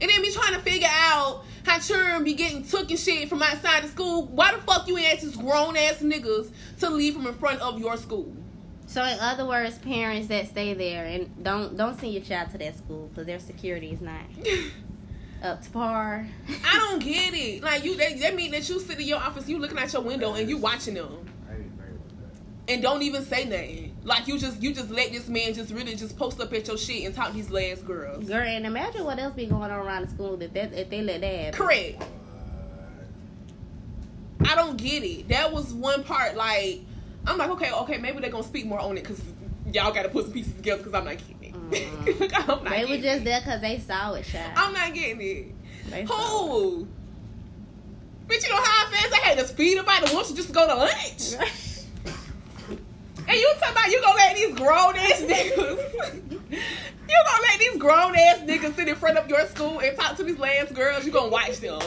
[0.00, 3.42] And then me trying to figure out how children be getting took and shit from
[3.42, 4.24] outside the school.
[4.26, 7.78] Why the fuck you ask these grown ass niggas to leave from in front of
[7.78, 8.32] your school?
[8.86, 12.58] So in other words, parents that stay there and don't don't send your child to
[12.58, 14.22] that school because their security is not
[15.42, 16.26] up to par.
[16.64, 17.62] I don't get it.
[17.62, 20.02] Like you, that, that mean that you sit in your office, you looking out your
[20.02, 21.26] window and you watching them.
[21.48, 22.72] I didn't that.
[22.72, 23.96] and don't even say nothing.
[24.04, 26.78] Like you just you just let this man just really just post up at your
[26.78, 28.26] shit and talk to these last girls.
[28.26, 31.02] Girl, and imagine what else be going on around the school that that if they
[31.02, 31.52] let that happen.
[31.52, 32.02] Correct.
[34.46, 35.28] I don't get it.
[35.28, 36.34] That was one part.
[36.36, 36.80] Like
[37.26, 39.20] I'm like, okay, okay, maybe they're gonna speak more on it because
[39.72, 41.18] y'all got to put some pieces together because I'm not
[41.70, 42.32] getting it.
[42.48, 43.24] I'm not They were just it.
[43.24, 44.52] there because they saw it, child.
[44.56, 45.54] I'm not getting it.
[45.90, 46.86] They saw Who?
[48.28, 50.54] Bitch, you know how fast I had to speed up out the lunch just to
[50.54, 51.32] go to lunch?
[51.32, 51.86] it.
[53.28, 56.32] And you talking about you gonna let these grown ass niggas
[57.10, 60.16] You gonna let these grown ass niggas sit in front of your school and talk
[60.16, 61.80] to these last girls, you gonna watch them.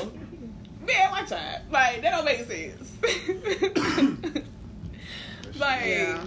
[0.86, 1.60] Man, watch out.
[1.72, 2.92] Like, that don't make sense.
[5.60, 6.24] like yeah.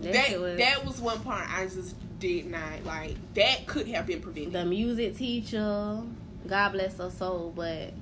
[0.00, 4.20] that that, that was one part I just did not like that could have been
[4.20, 4.52] prevented.
[4.52, 6.02] the music teacher,
[6.46, 7.92] God bless her soul, but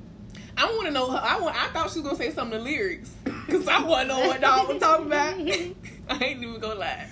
[0.57, 1.21] I want to know her.
[1.23, 1.55] I want.
[1.55, 4.27] I thought she was gonna say some of the lyrics because I want to know
[4.27, 5.35] what dog was talking about.
[6.09, 7.09] I ain't even gonna lie.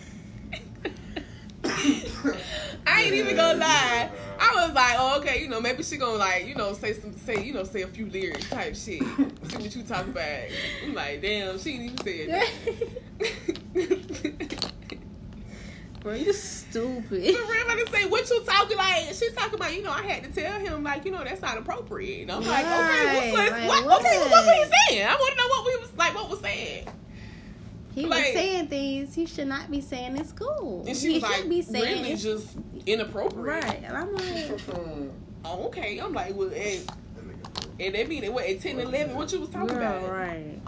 [2.86, 4.10] I ain't even gonna lie.
[4.38, 7.16] I was like, oh, okay, you know, maybe she gonna like, you know, say some,
[7.16, 9.02] say, you know, say a few lyrics type shit.
[9.02, 10.48] See what you talking about.
[10.84, 12.44] I'm like, damn, she didn't even say
[13.74, 14.50] it.
[16.04, 17.02] Bro, you stupid.
[17.08, 19.04] For real, like I say, what you talking like?
[19.14, 21.56] She's talking about, you know, I had to tell him, like, you know, that's not
[21.56, 22.22] appropriate.
[22.22, 24.30] And I'm like, okay, what's, Right, what, like, okay, what?
[24.30, 25.08] what was he saying?
[25.08, 26.88] I want to know what we was like, what was saying.
[27.94, 30.84] He Like- was saying things he should not be saying in school.
[30.86, 32.48] And she he was like, should be saying really just
[32.84, 33.64] inappropriate.
[33.64, 33.82] right.
[33.82, 34.60] And I'm like,
[35.46, 35.98] Oh, okay.
[36.00, 36.90] I'm like, well, and,
[37.80, 40.10] and they mean, it what, at 10 11, what you was talking girl, about?
[40.10, 40.60] right.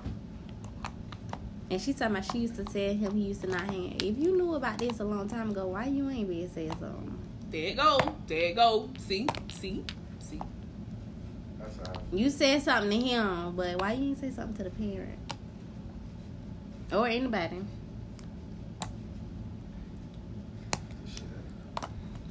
[1.68, 3.96] And she talking about she used to tell him he used to not hang.
[3.96, 7.18] If you knew about this a long time ago, why you ain't been saying something?
[7.50, 7.98] There it go.
[8.26, 8.88] There it go.
[8.98, 9.26] See?
[9.52, 9.84] See?
[10.20, 10.40] See?
[11.58, 12.00] That's how.
[12.12, 15.18] You said something to him, but why you ain't say something to the parent
[16.92, 17.62] or anybody?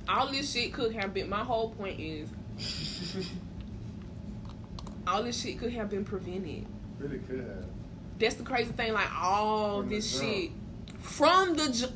[0.08, 2.30] All this shit could have been, my whole point is,
[5.08, 6.65] all this shit could have been prevented.
[7.00, 7.65] Really could have.
[8.19, 8.93] That's the crazy thing.
[8.93, 10.23] Like all From the this jump.
[10.23, 10.51] shit
[10.99, 11.91] from the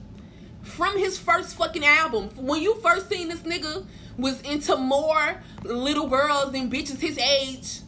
[0.62, 2.30] from his first fucking album.
[2.36, 3.86] When you first seen this nigga
[4.18, 7.80] was into more little girls than bitches his age.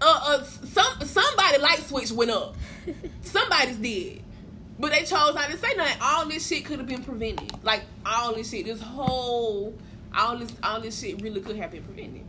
[0.00, 2.54] Uh, uh, some somebody light switch went up.
[3.22, 4.22] Somebody's did.
[4.78, 5.96] But they chose not to say nothing.
[6.00, 7.52] All this shit could have been prevented.
[7.64, 9.76] Like all this shit, this whole,
[10.16, 12.22] all this, all this shit really could have been prevented.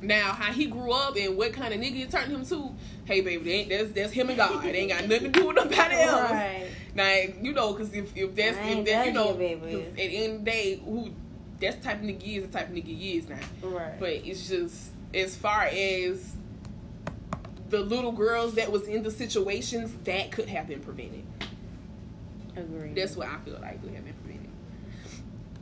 [0.00, 3.20] Now, how he grew up and what kind of nigga it turned him to, hey
[3.20, 4.64] baby, that's that's him and God.
[4.64, 6.30] It ain't got nothing to do with nobody else.
[6.30, 6.66] Right.
[6.94, 9.34] Now, you know, because if, if that's if that you know.
[9.34, 11.10] 'cause at the end of the day, who
[11.60, 13.38] that's the type of nigga he is, the type of nigga he is now.
[13.62, 13.98] Right.
[13.98, 16.36] But it's just as far as
[17.70, 21.24] the little girls that was in the situations that could have been prevented.
[22.56, 22.94] Agreed.
[22.94, 24.50] That's what I feel like would have been prevented.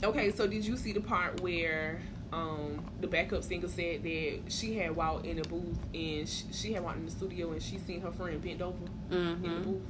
[0.04, 2.00] Okay, so did you see the part where
[2.32, 6.72] um, the backup singer said that she had walked in the booth and she, she
[6.72, 8.76] had walked in the studio and she seen her friend bent over
[9.10, 9.82] in the hmm booth?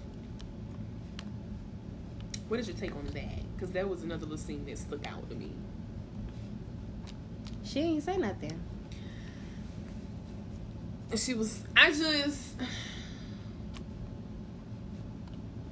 [2.49, 3.55] What is your take on that?
[3.55, 5.51] Because that was another little scene that stuck out to me.
[7.64, 8.61] She ain't say nothing.
[11.16, 12.55] She was, I just,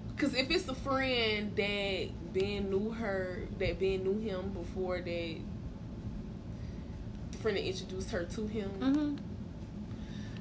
[0.08, 5.36] because if it's a friend that Ben knew her, that Ben knew him before that
[7.44, 9.16] friend that introduced her to him, Mm-hmm.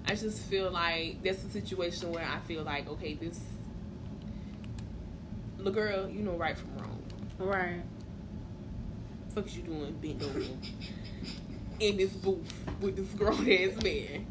[0.06, 3.40] I just feel like that's a situation where I feel like, okay, this,
[5.58, 7.04] the girl, you know right from wrong.
[7.38, 7.82] Right.
[9.34, 10.42] Fuck is you doing bent over
[11.80, 14.26] in this booth with this grown ass man?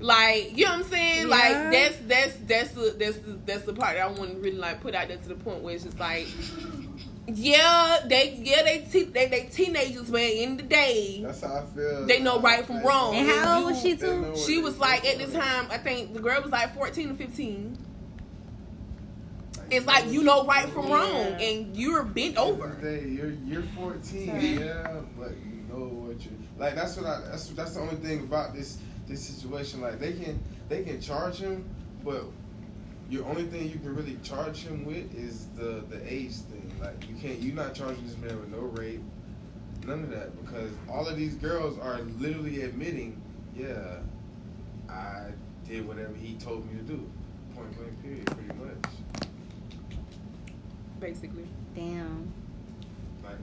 [0.00, 1.20] Like, you know what I'm saying?
[1.22, 1.36] Yeah.
[1.36, 4.56] Like that's that's that's the that's the that's the part that I want to really
[4.56, 6.26] like put out there to the point where it's just like
[7.36, 11.20] yeah, they yeah they te- they they teenagers man in the day.
[11.22, 12.06] That's how I feel.
[12.06, 13.14] They know right from wrong.
[13.16, 14.34] And how old was she too?
[14.46, 15.30] She was like at doing.
[15.30, 17.78] this time, I think the girl was like 14 or 15.
[19.70, 21.38] It's like you know right from wrong, Yeah.
[21.40, 22.70] and you're bent over.
[22.70, 24.46] end day, you're you're 14, Sorry.
[24.58, 26.74] yeah, but you know what you like.
[26.74, 27.20] That's what I.
[27.30, 29.80] That's that's the only thing about this this situation.
[29.80, 31.64] Like they can they can charge him,
[32.04, 32.24] but
[33.08, 36.59] your only thing you can really charge him with is the the age thing.
[36.80, 37.38] Like you can't.
[37.40, 39.02] You're not charging this man with no rape,
[39.86, 43.20] none of that, because all of these girls are literally admitting,
[43.54, 43.98] yeah,
[44.88, 45.26] I
[45.68, 47.10] did whatever he told me to do.
[47.54, 48.02] Point blank.
[48.02, 48.26] Period.
[48.26, 49.28] Pretty much.
[51.00, 52.32] Basically, Damn.
[53.24, 53.36] Like,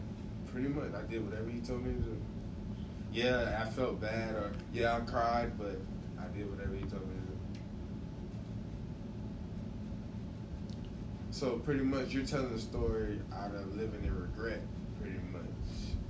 [0.51, 2.17] pretty much, I did whatever he told me to do.
[3.11, 5.79] Yeah, I felt bad, or yeah, I cried, but
[6.19, 7.26] I did whatever he told me to do.
[11.37, 14.59] So pretty much, you're telling the story out of living in regret.
[14.99, 15.43] Pretty much,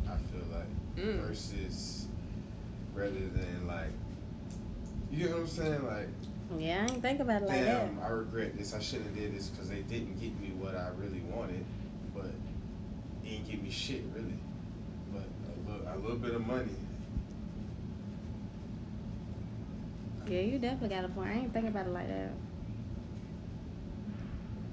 [0.08, 1.20] I feel like Mm.
[1.20, 2.08] versus
[2.96, 3.92] rather than like,
[5.12, 5.86] you know what I'm saying?
[5.86, 6.08] Like,
[6.58, 7.66] Yeah, I ain't think about it like that.
[7.66, 8.74] damn, I regret this.
[8.74, 11.66] I shouldn't have did this because they didn't get me what I really wanted,
[12.16, 14.40] but it didn't give me shit really.
[15.12, 16.72] But a little, a little bit of money.
[20.26, 21.32] Yeah, you definitely got a point.
[21.32, 22.32] I ain't think about it like that.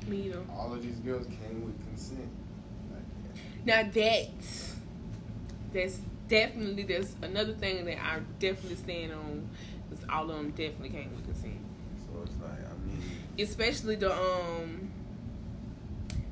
[0.08, 0.40] Me either.
[0.52, 2.28] All of these girls came with consent.
[2.92, 4.28] Like, Now that
[5.72, 9.48] that's definitely that's another thing that I definitely stand on.
[9.92, 11.58] Is all of them definitely came with consent,
[12.06, 13.02] so it's like, I mean,
[13.38, 14.90] especially the um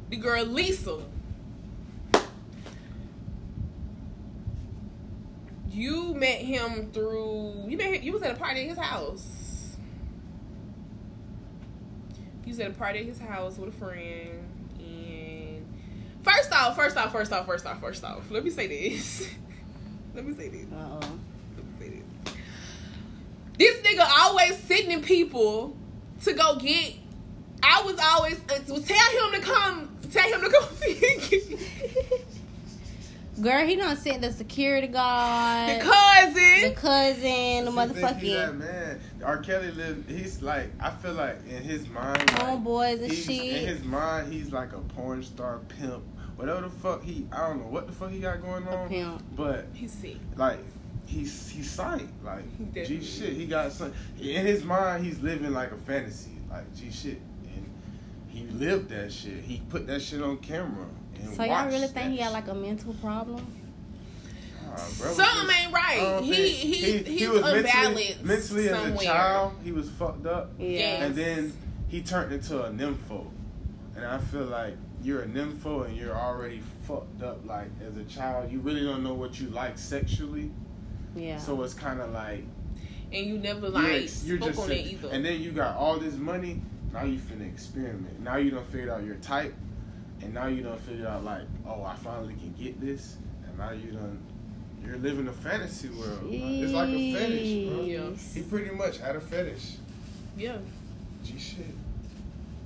[0.08, 0.98] the girl Lisa.
[5.70, 9.41] You met him through you met him, you was at a party at his house.
[12.52, 14.46] You was at a party at his house with a friend
[14.78, 15.66] and
[16.22, 19.26] first off, first off, first off, first off, first off, let me say this.
[20.14, 20.66] let me say this.
[20.70, 21.00] Uh oh.
[21.56, 22.34] Let me say this.
[23.56, 25.74] This nigga always sending people
[26.24, 26.96] to go get.
[27.62, 29.96] I was always uh, tell him to come.
[30.12, 31.58] Tell him to come see
[33.42, 36.32] Girl, he not sent the security guard, the cousin.
[36.62, 37.64] the cousin.
[37.64, 39.00] cousin, the see, think he that motherfucking man.
[39.24, 39.38] R.
[39.38, 40.08] Kelly lived.
[40.08, 43.62] He's like, I feel like in his mind, like, homeboys and he's, shit.
[43.62, 46.04] in his mind, he's like a porn star pimp.
[46.36, 48.72] Whatever the fuck he, I don't know what the fuck he got going on.
[48.72, 49.22] A on, pimp.
[49.34, 50.16] but He's sick.
[50.36, 50.60] like
[51.06, 53.32] he's he's sight like He G shit.
[53.32, 55.04] He got some in his mind.
[55.04, 57.68] He's living like a fantasy, like G shit, and
[58.28, 59.42] he lived that shit.
[59.42, 60.86] He put that shit on camera.
[61.20, 63.46] And So y'all really think he that got like a mental problem?
[64.64, 65.98] Nah, bro, was Something just- ain't right.
[66.00, 69.00] don't He think- he he's was mentally, unbalanced mentally as somewhere.
[69.00, 69.52] a child.
[69.64, 71.04] He was fucked up, Yeah.
[71.04, 71.52] and then
[71.88, 73.26] he turned into a nympho,
[73.96, 77.44] and I feel like you're a nympho and you're already fucked up.
[77.44, 80.50] Like as a child, you really don't know what you like sexually.
[81.14, 81.38] Yeah.
[81.38, 82.44] So it's kind of like
[83.12, 85.08] and you never you're, like you're spoke just on a- it either.
[85.10, 86.62] and then you got all this money.
[86.94, 88.20] Now you finna experiment.
[88.20, 89.54] Now you don't figured out your type,
[90.22, 93.72] and now you don't figured out like, oh, I finally can get this, and now
[93.72, 94.20] you done.
[94.84, 96.22] You're living a fantasy world.
[96.28, 97.82] It's like a fetish, bro.
[97.84, 98.10] Yeah.
[98.34, 99.76] He pretty much had a fetish.
[100.36, 100.56] yeah.
[101.22, 101.66] G shit.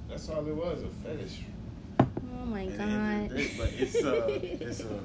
[0.08, 1.40] That's all it was, a fetish.
[2.00, 3.32] oh my At the end god.
[3.32, 5.00] of the day, but it's a, it's a,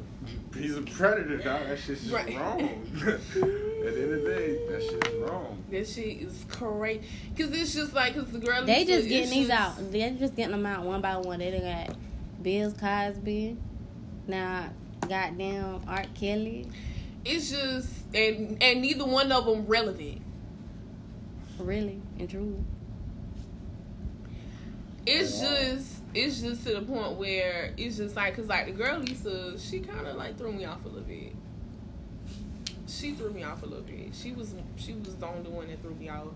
[0.58, 1.68] he's a predator, dog.
[1.68, 2.34] That shit's just Right.
[2.38, 2.62] wrong.
[3.02, 5.62] At the end of the day, that shit's wrong.
[5.70, 7.02] That shit is crazy.
[7.38, 8.64] Cause it's just like, cause the girl.
[8.64, 9.92] They Lisa, just getting these just- out.
[9.92, 11.40] They're just getting them out one by one.
[11.40, 11.98] They done got
[12.42, 13.58] Bill Cosby.
[14.28, 14.70] Now,
[15.08, 16.04] goddamn R.
[16.16, 16.68] Kelly.
[17.24, 20.22] It's just and and neither one of them relevant.
[21.60, 22.64] Really and true.
[25.06, 25.50] it's Wow.
[25.50, 29.58] just it's just to the point where it's just like because like the girl Lisa,
[29.60, 31.34] she kind of like threw me off a little bit.
[32.88, 34.10] She threw me off a little bit.
[34.14, 36.28] She was she was the only one that threw me off.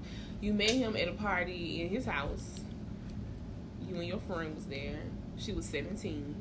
[0.41, 2.59] You met him at a party in his house.
[3.89, 4.99] You and your friend was there.
[5.37, 6.35] She was seventeen.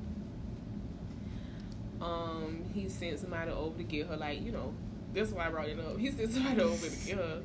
[2.01, 4.75] Um, he sent somebody over to get her, like you know,
[5.15, 5.99] that's why I brought it up.
[5.99, 7.43] He sent somebody over to get her.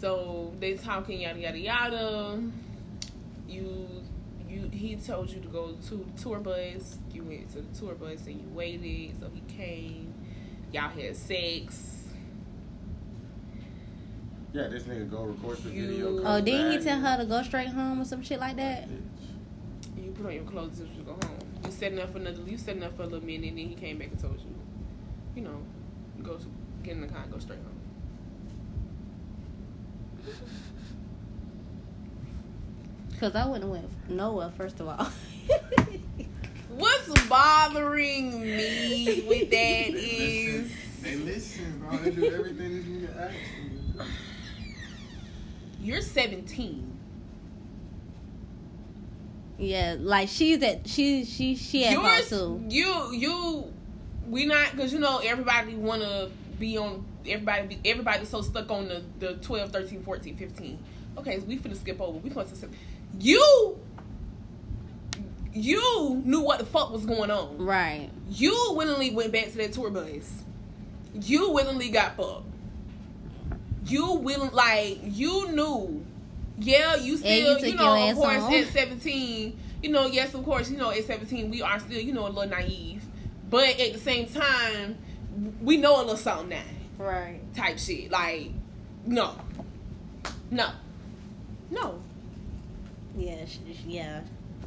[0.00, 2.42] So they talking yada yada yada.
[3.48, 3.88] You
[4.48, 6.98] you he told you to go to the tour bus.
[7.12, 9.18] You went to the tour bus and you waited.
[9.20, 10.12] So he came.
[10.72, 11.92] Y'all had sex.
[14.52, 16.18] Yeah, this nigga go record the You- video.
[16.20, 18.88] Oh, come didn't he tell her to go straight home or some shit like that?
[20.06, 21.38] You put on your clothes as you go home.
[21.64, 22.40] You setting up for another.
[22.46, 24.54] You setting up for a little minute, and then he came back and told you,
[25.34, 25.60] you know,
[26.22, 26.38] go
[26.84, 27.80] get in the car and go straight home.
[33.18, 34.52] Cause I wouldn't have went nowhere.
[34.56, 35.08] First of all.
[36.68, 40.70] What's bothering me with that is
[41.02, 41.98] They listen, bro.
[41.98, 43.36] They do everything this nigga asks
[43.96, 44.06] them.
[45.80, 46.95] you're 17.
[49.58, 52.64] Yeah, like she's at she she she at You're too.
[52.68, 53.72] you you
[54.28, 58.70] we not because you know everybody want to be on everybody be, everybody's so stuck
[58.70, 60.78] on the the 12 13 14 15
[61.18, 62.70] okay so we finna skip over we to skip.
[63.18, 63.78] you
[65.52, 68.10] you knew what the fuck was going on Right.
[68.28, 70.42] you willingly went back to that tour bus
[71.14, 72.44] you willingly got fucked
[73.86, 76.04] you willing like you knew
[76.58, 78.52] yeah you still you you, know of course home.
[78.54, 82.12] at 17 you know yes of course you know at 17 we are still you
[82.12, 83.02] know a little naive
[83.50, 84.96] but at the same time
[85.60, 86.62] we know a little something now
[86.98, 87.40] Right.
[87.54, 88.50] type shit like
[89.04, 89.36] no
[90.50, 90.70] no
[91.70, 92.00] no
[93.16, 93.44] Yeah.
[93.46, 94.20] She, yeah.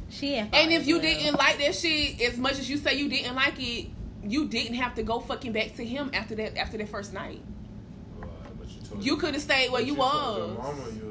[0.08, 1.02] She and if you well.
[1.02, 3.88] didn't like that shit as much as you say you didn't like it
[4.22, 7.40] you didn't have to go fucking back to him after that after that first night
[8.20, 11.08] but you you could have stayed where but you told was your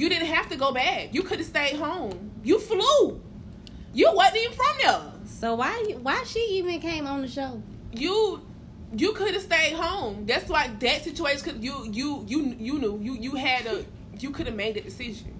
[0.00, 0.24] you was going back.
[0.24, 1.14] You didn't have to go back.
[1.14, 2.30] You could have stayed home.
[2.42, 3.20] You flew.
[3.92, 5.12] You wasn't even from there.
[5.24, 7.62] So why why she even came on the show?
[7.92, 8.40] You
[8.96, 10.26] you could have stayed home.
[10.26, 13.84] That's why that situation could you you you you knew you you had a
[14.18, 15.34] you could have made a decision.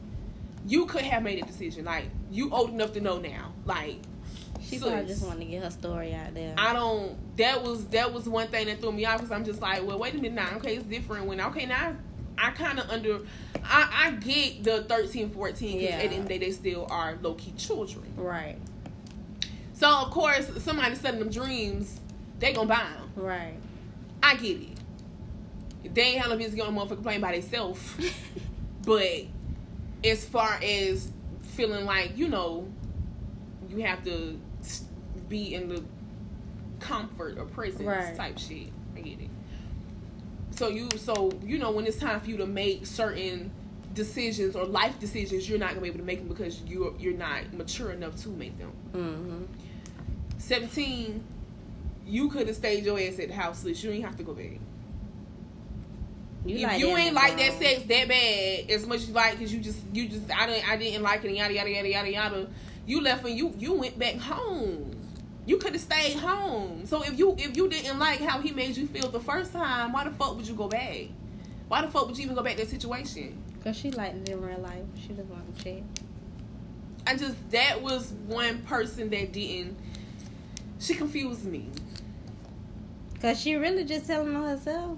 [0.66, 1.84] You could have made a decision.
[1.84, 3.52] Like you old enough to know now.
[3.64, 3.96] Like
[4.60, 6.54] She sis, probably just wanted to get her story out there.
[6.58, 7.36] I don't.
[7.36, 9.98] That was that was one thing that threw me off because I'm just like, well,
[9.98, 10.56] wait a minute now.
[10.56, 11.26] Okay, it's different.
[11.26, 11.96] When okay now,
[12.42, 13.20] I kind of under.
[13.64, 15.72] I I get the 13, 14.
[15.72, 15.90] 'cause Yeah.
[15.96, 18.04] At the end of the day, they still are low key children.
[18.16, 18.56] right.
[19.74, 22.00] So of course, somebody selling them dreams,
[22.38, 23.10] they gonna buy them.
[23.16, 23.54] Right.
[24.22, 25.94] I get it.
[25.94, 27.80] They ain't have no business getting a motherfucker playing by themselves.
[28.84, 29.24] but
[30.04, 31.08] as far as
[31.54, 32.66] feeling like you know,
[33.70, 34.38] you have to
[35.28, 35.82] be in the
[36.80, 38.14] comfort or presence Right.
[38.16, 38.68] type shit.
[40.62, 41.00] I get it.
[41.00, 43.52] So you, so you know, when it's time for you to make certain
[43.94, 47.14] decisions or life decisions, you're not gonna be able to make them because you're you're
[47.14, 48.72] not mature enough to make them.
[48.92, 49.44] Mm-hmm.
[50.38, 51.22] 17,
[52.06, 53.82] you could have stayed your ass at the house, sis.
[53.84, 54.58] You ain't have to go back.
[56.44, 59.38] You if like you ain't like that sex that bad as much as you like,
[59.38, 61.88] cause you just you just I didn't I didn't like it and yada yada yada
[61.88, 62.48] yada yada.
[62.86, 64.96] You left and you you went back home.
[65.46, 66.86] You could have stayed home.
[66.86, 69.92] So if you if you didn't like how he made you feel the first time,
[69.92, 71.08] why the fuck would you go back?
[71.68, 73.42] Why the fuck would you even go back to that situation?
[73.62, 74.84] Cause she liked it in real life.
[74.96, 75.82] She just wanted to check.
[77.06, 79.76] I just that was one person that didn't.
[80.78, 81.66] She confused me.
[83.20, 84.96] Cause she really just telling on herself.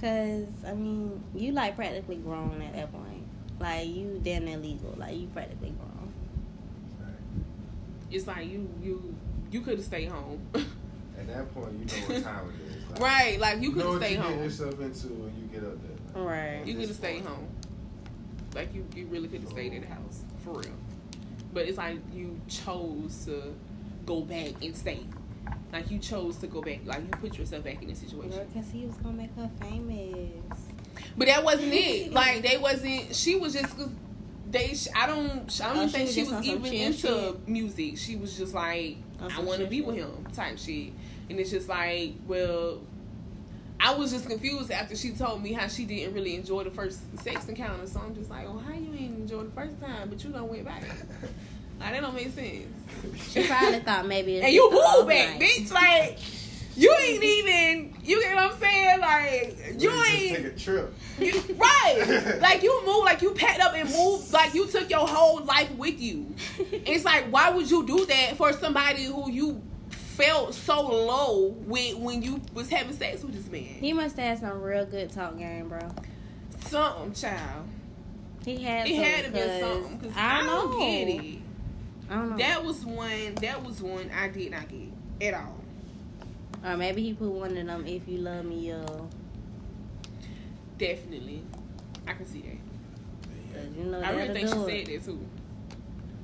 [0.00, 3.26] Cause I mean, you like practically grown at that point.
[3.58, 4.94] Like you damn near legal.
[4.96, 5.99] Like you practically grown.
[8.10, 9.14] It's like you you
[9.50, 10.40] you could have stayed home.
[10.54, 12.90] At that point, you know what time it is.
[12.90, 14.42] Like, right, like you could know have what stayed you get home.
[14.44, 16.22] yourself into when you get up there.
[16.22, 16.66] Right.
[16.66, 17.46] You could have stayed home.
[18.54, 20.72] Like you, you really could have stayed in the house for real.
[21.52, 23.54] But it's like you chose to
[24.06, 25.00] go back and stay.
[25.72, 26.80] Like you chose to go back.
[26.84, 28.40] Like you put yourself back in this situation.
[28.52, 30.30] Cause he was gonna make her famous.
[31.16, 32.12] But that wasn't it.
[32.12, 33.14] Like they wasn't.
[33.14, 33.74] She was just.
[34.50, 34.74] They.
[34.96, 35.60] I don't.
[35.62, 37.48] I don't Oh, even she think was she was even into shit.
[37.48, 37.98] music.
[37.98, 40.92] She was just like, On I want to chill be with him type shit.
[41.28, 42.80] And it's just like, well,
[43.78, 46.98] I was just confused after she told me how she didn't really enjoy the first
[47.22, 47.86] sex encounter.
[47.86, 50.48] So I'm just like, oh, how you ain't enjoy the first time, but you don't
[50.50, 50.82] went back?
[51.78, 52.66] Like that don't make sense.
[53.32, 54.36] She probably thought maybe.
[54.36, 55.40] It was and you just a moved back, night.
[55.40, 55.72] bitch.
[55.72, 56.18] Like
[56.76, 57.96] you ain't even.
[58.04, 59.00] You get what I'm saying?
[59.00, 60.94] like you Really ain't just take a trip.
[61.18, 62.38] you, right.
[62.40, 65.70] like you move, like you packed up and moved, like you took your whole life
[65.76, 66.34] with you.
[66.58, 69.60] It's like why would you do that for somebody who you
[69.90, 73.62] felt so low with when you was having sex with this man?
[73.62, 75.80] He must have had some real good talk game, bro.
[76.66, 77.66] Something, child.
[78.44, 78.86] He had.
[78.88, 80.78] It had to be because something because I I don't don't know.
[80.78, 81.38] get it.
[82.10, 82.36] I don't know.
[82.38, 83.34] That was one.
[83.36, 84.88] That was one I did not get
[85.28, 85.59] at all.
[86.64, 87.86] Or maybe he put one of them.
[87.86, 89.08] If you love me, yo.
[90.78, 91.42] Definitely,
[92.06, 93.54] I can see that.
[93.54, 95.26] Cause you know I really think she do said that too.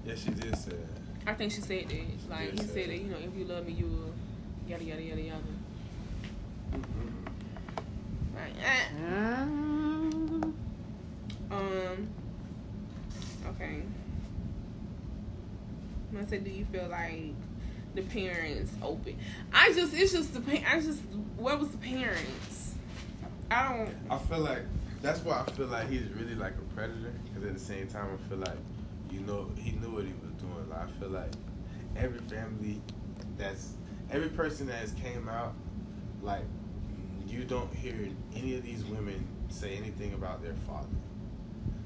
[0.07, 1.31] yeah, she did say that.
[1.31, 2.31] I think she said that.
[2.31, 2.87] Like he said sir.
[2.87, 4.13] that, you know, if you love me, you will
[4.69, 5.41] yada yada yada yada.
[8.35, 8.53] Right.
[8.63, 9.15] eh.
[9.15, 10.55] Um,
[11.51, 12.09] Um.
[13.49, 13.83] Okay.
[16.19, 17.35] I said, do you feel like
[17.97, 19.17] the parents open?
[19.53, 21.01] I just, it's just the I just,
[21.37, 22.75] what was the parents?
[23.51, 23.95] I don't.
[24.11, 24.63] I feel like
[25.03, 27.13] that's why I feel like he's really like a predator.
[27.25, 28.59] Because at the same time, I feel like
[29.11, 30.69] you know he knew what he was doing.
[30.69, 31.31] Like I feel like
[31.97, 32.81] every family
[33.39, 33.75] that's
[34.11, 35.55] every person that has came out,
[36.23, 36.43] like
[37.29, 37.95] you don't hear
[38.35, 40.89] any of these women say anything about their father.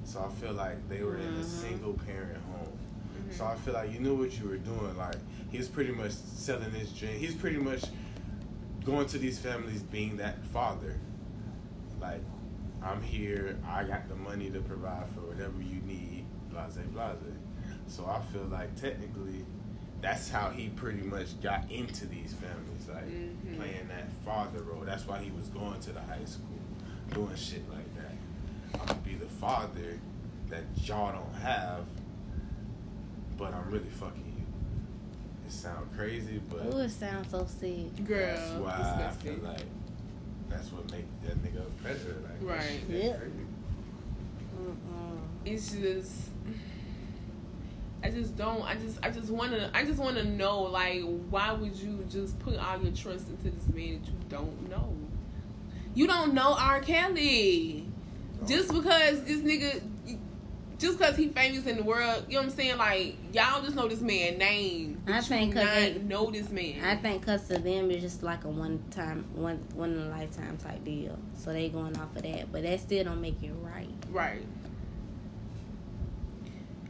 [0.04, 1.44] So I feel like they were in a Mhm.
[1.44, 2.78] single parent home.
[3.28, 3.36] Mhm.
[3.36, 4.96] So I feel like you knew what you were doing.
[4.96, 5.16] Like
[5.50, 7.18] he was pretty much selling his dream.
[7.18, 7.84] He's pretty much
[8.84, 10.98] going to these families being that father.
[12.00, 12.22] Like,
[12.82, 13.58] I'm here.
[13.68, 16.24] I got the money to provide for whatever you need.
[16.50, 17.16] Blase, blase.
[17.88, 19.44] So I feel like technically,
[20.00, 23.56] that's how he pretty much got into these families, like Mhm.
[23.56, 24.82] playing that father role.
[24.84, 26.58] That's why he was going to the high school,
[27.12, 28.14] doing shit like that.
[28.80, 29.98] I'm gonna be the father
[30.48, 31.84] that y'all don't have,
[33.36, 34.29] but I'm really fucking
[35.50, 35.56] you.
[35.58, 38.04] It sounds crazy, but ooh, it sounds so sick.
[38.06, 39.64] Girl, that's why I feel like
[40.48, 42.16] that's what makes that nigga a predator.
[42.22, 42.62] Like, that Right.
[42.62, 43.20] shit that Yep.
[45.46, 46.12] it's just
[48.02, 51.76] I just don't I just I just wanna I just wanna know like why would
[51.76, 54.96] you just put all your trust into this man that you don't know?
[55.94, 56.80] You don't know R.
[56.80, 57.86] Kelly.
[58.46, 59.82] Just because this nigga
[60.80, 62.78] just because he famous in the world, you know what I'm saying?
[62.78, 65.00] Like y'all just know this man name.
[65.06, 66.82] I think not they- know this man.
[66.84, 70.08] I think cause to them it's just like a one time, one one in a
[70.08, 71.16] lifetime type deal.
[71.36, 73.88] So they going off of that, but that still don't make it right.
[74.10, 74.44] Right.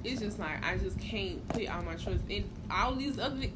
[0.03, 3.47] It's just like I just can't put all my trust in all these other.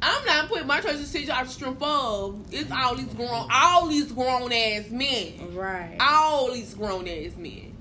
[0.00, 2.40] I'm not putting my trust in shit y'all strength of.
[2.52, 5.96] It's all these grown, all these grown ass men, Right.
[6.00, 7.72] all these grown ass men.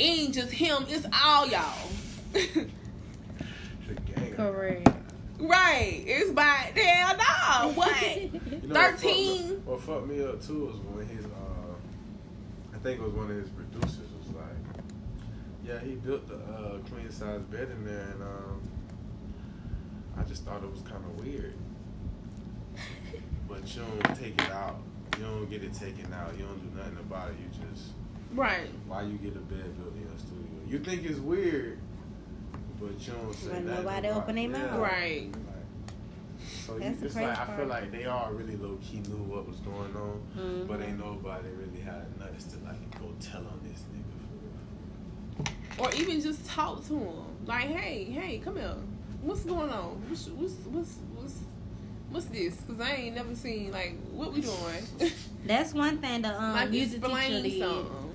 [0.00, 0.86] It ain't just him.
[0.88, 1.90] It's all y'all.
[4.34, 4.88] Correct.
[5.38, 6.02] right.
[6.06, 7.72] It's by hell no.
[7.72, 7.92] What?
[8.62, 9.62] You know what fucked me- 13?
[9.66, 11.74] What fucked me up too was when his, uh,
[12.74, 14.84] I think it was one of his producers was like,
[15.66, 18.60] yeah, he built the uh, queen size bed in there, and um,
[20.18, 21.54] I just thought it was kind of weird.
[23.48, 24.76] But you don't take it out.
[25.18, 26.32] You don't get it taken out.
[26.38, 27.34] You don't do nothing about it.
[27.40, 27.90] You just
[28.34, 28.68] right.
[28.86, 30.60] why you get a bed building in your studio.
[30.68, 31.78] You think it's weird,
[32.80, 34.52] but you don't say When nothing nobody about open it.
[34.52, 34.66] their Yeah.
[34.70, 34.80] mouth.
[34.80, 35.28] Right.
[35.32, 35.36] Like,
[36.66, 39.00] so That's you, the it's crazy like I feel like they all really low key
[39.00, 40.66] knew what was going on, Mhm.
[40.68, 44.06] but ain't nobody really had nuts to like go tell on this nigga.
[45.78, 47.24] Or even just talk to him.
[47.46, 48.74] Like, hey, hey, come here.
[49.22, 50.02] What's going on?
[50.08, 51.34] What's what's what's what's,
[52.10, 52.56] what's this?
[52.56, 55.12] Because I ain't never seen like what we doing.
[55.46, 57.60] That's one thing the um like music teacher explain did.
[57.60, 58.09] something.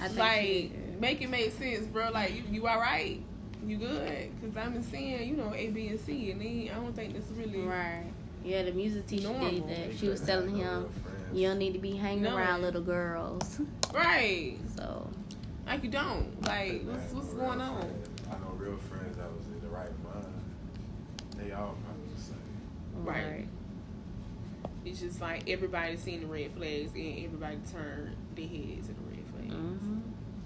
[0.00, 2.10] I think Like make it make sense, bro.
[2.10, 3.20] Like you, you all right?
[3.66, 4.30] You good?
[4.40, 7.14] Because I've been seeing you know A, B, and C, and they, I don't think
[7.14, 8.04] that's really right.
[8.44, 9.50] Yeah, the music teacher Normal.
[9.50, 9.98] did that.
[9.98, 10.86] She was telling him,
[11.32, 12.36] "You don't need to be hanging No.
[12.36, 13.60] around little girls."
[13.94, 14.58] right.
[14.76, 15.08] So
[15.66, 16.42] Like you don't.
[16.46, 17.80] Like what's what's no going on?
[17.80, 18.08] friends.
[18.28, 20.26] I know real friends that was in the right mind.
[21.38, 22.36] They all probably the same.
[23.04, 23.48] Right.
[24.84, 29.00] It's just like everybody seen the red flags and everybody turned their heads to the
[29.00, 29.03] red flags.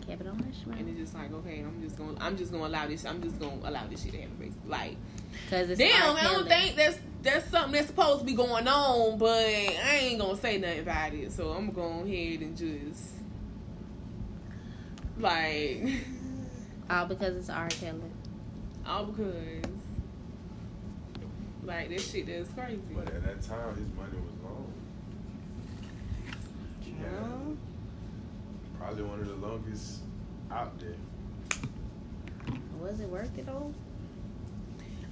[0.09, 2.67] Kept it on hush And it's just like, okay, I'm just gonna, I'm just gonna
[2.67, 4.37] allow this, I'm just gonna allow this shit to happen.
[4.39, 4.71] basically.
[4.71, 4.97] Like,
[5.51, 9.19] Cause it's damn, I don't think that's that's something that's supposed to be going on,
[9.19, 11.31] but I ain't gonna say nothing about it.
[11.33, 13.11] So I'm gonna go ahead and just
[15.19, 15.85] like
[16.91, 17.69] all because it's R.
[17.69, 18.01] Kelly.
[18.87, 19.65] all because
[21.65, 22.81] like this shit that's crazy.
[22.95, 24.73] But at that time, his money was long.
[26.83, 27.68] Yeah.
[28.79, 30.01] Probably one of the longest
[30.51, 30.95] out there.
[32.81, 33.75] Was it worth it though?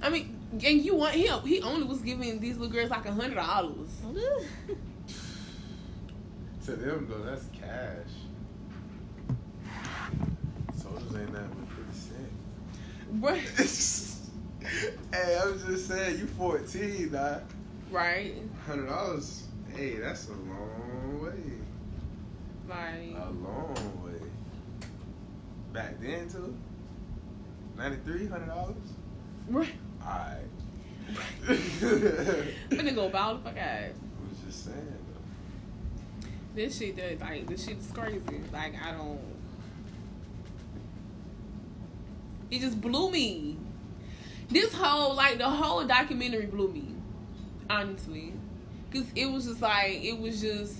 [0.01, 1.41] I mean, and you want him?
[1.41, 3.89] He only was giving these little girls like a hundred dollars.
[6.67, 8.11] To them though, that's cash.
[10.75, 12.33] Soldiers ain't nothing but fifty cents.
[13.21, 13.41] Right.
[15.13, 17.39] hey, I was just saying, you 14, nah.
[17.89, 18.33] Right.
[18.65, 19.43] Hundred dollars.
[19.73, 21.56] Hey, that's a long way.
[22.67, 24.27] Like A long way.
[25.73, 26.55] Back then too.
[27.77, 28.75] Ninety three hundred dollars.
[29.49, 29.69] right.
[30.01, 30.43] Alright.
[32.69, 33.63] Finna go ball the fuck out.
[33.63, 33.91] I
[34.29, 36.27] was just saying though.
[36.55, 38.19] This shit that like this shit is crazy.
[38.51, 39.19] Like I don't
[42.49, 43.57] It just blew me.
[44.49, 46.95] This whole like the whole documentary blew me.
[47.69, 48.33] Honestly.
[48.91, 50.77] Cause it was just like it was just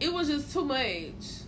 [0.00, 1.42] it was just too much.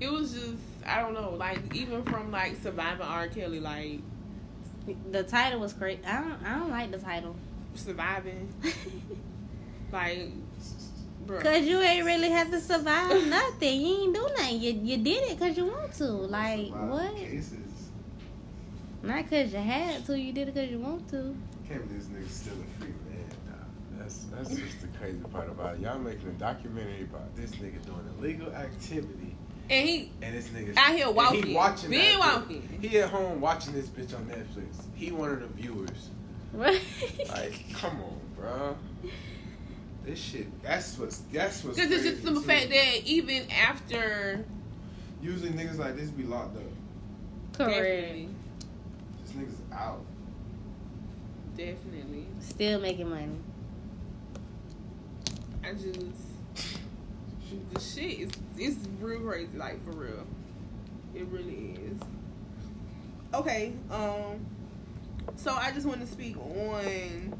[0.00, 3.28] It was just I don't know, like even from like surviving R.
[3.28, 4.00] Kelly, like
[5.12, 6.00] The title was great.
[6.06, 6.44] I don't.
[6.44, 7.36] I don't like the title.
[7.74, 8.52] surviving,
[9.92, 10.28] like,
[11.26, 11.40] bro.
[11.40, 13.80] Cause you ain't really have to survive nothing.
[13.80, 14.60] You ain't do nothing.
[14.60, 16.04] You you did it cause you want to.
[16.04, 17.16] Like That's a lot of what?
[17.16, 17.58] Cases.
[19.04, 20.18] Not cause you had to.
[20.18, 21.34] You did it cause you want to.
[21.68, 22.96] Can't believe this nigga's still a free man.
[22.96, 23.01] Nah,
[24.30, 25.80] that's that's just the crazy part about it.
[25.80, 29.34] Y'all making a documentary about this nigga doing illegal activity,
[29.70, 31.42] And he and this nigga Out here and walking.
[31.46, 32.78] He watching Been that walking.
[32.80, 34.84] He at home watching this bitch on Netflix.
[34.94, 36.10] He one of the viewers.
[36.52, 36.80] Right.
[37.28, 38.76] Like, come on, bro.
[40.04, 40.62] This shit.
[40.62, 41.18] That's what's.
[41.32, 41.76] That's what's.
[41.78, 42.42] Because it's just the too.
[42.42, 44.44] fact that even after
[45.22, 46.62] usually niggas like this be locked up.
[47.52, 47.74] Correct.
[47.78, 48.28] definitely,
[49.24, 50.04] This niggas out.
[51.56, 53.28] definitely, Still making money.
[55.64, 56.14] I just
[57.72, 60.26] the shit is it's real crazy, like for real.
[61.14, 62.00] It really is.
[63.34, 64.44] Okay, um,
[65.36, 67.38] so I just want to speak on.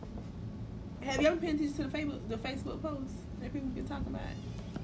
[1.03, 4.09] Have you ever paid attention to the Facebook the Facebook post that people been talking
[4.09, 4.23] about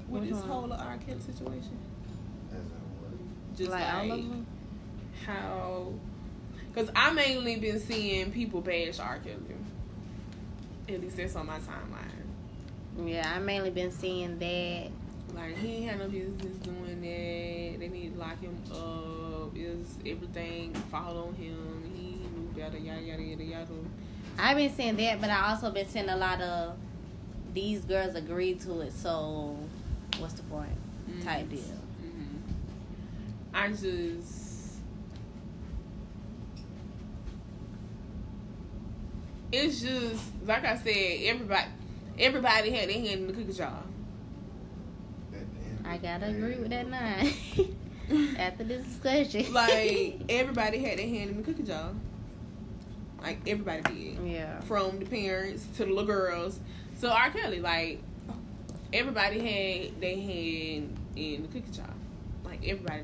[0.09, 0.49] with Which this one?
[0.49, 0.97] whole R.
[1.05, 1.77] Kelly situation?
[2.51, 3.57] As in what?
[3.57, 4.45] Just like, like, all of them.
[5.25, 5.93] how
[6.73, 9.19] because I mainly been seeing people bash R.
[9.19, 9.35] Kelly.
[10.87, 12.18] At least that's on my timeline.
[13.05, 14.87] Yeah, I mainly been seeing that.
[15.35, 17.79] Like he ain't had no business doing that.
[17.79, 19.55] They need to lock him up.
[19.55, 21.83] Is everything fall on him?
[21.95, 22.77] He knew better.
[22.77, 23.67] Yada yada yada yada.
[24.37, 26.77] I've been seeing that, but I also been seeing a lot of
[27.53, 28.93] these girls agree to it.
[28.93, 29.55] So,
[30.19, 30.69] what's the point?
[31.23, 31.59] Type deal.
[31.59, 32.37] hmm
[33.53, 34.47] I just.
[39.51, 41.19] It's just like I said.
[41.23, 41.67] Everybody,
[42.19, 43.83] everybody had their hand in the cookie jar.
[45.33, 47.33] At the end I gotta agree with that nine.
[48.39, 51.91] After this discussion, like everybody had their hand in the cookie jar.
[53.21, 54.27] Like everybody did.
[54.27, 56.59] yeah, From the parents to the little girls.
[56.97, 57.29] So R.
[57.31, 58.01] Kelly, like
[58.93, 61.93] everybody had their hand in the cookie jar.
[62.43, 63.03] Like everybody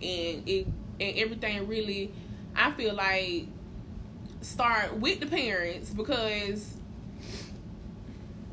[0.00, 0.08] did.
[0.08, 0.66] And it
[1.00, 2.12] and everything really
[2.54, 3.46] I feel like
[4.42, 6.74] start with the parents because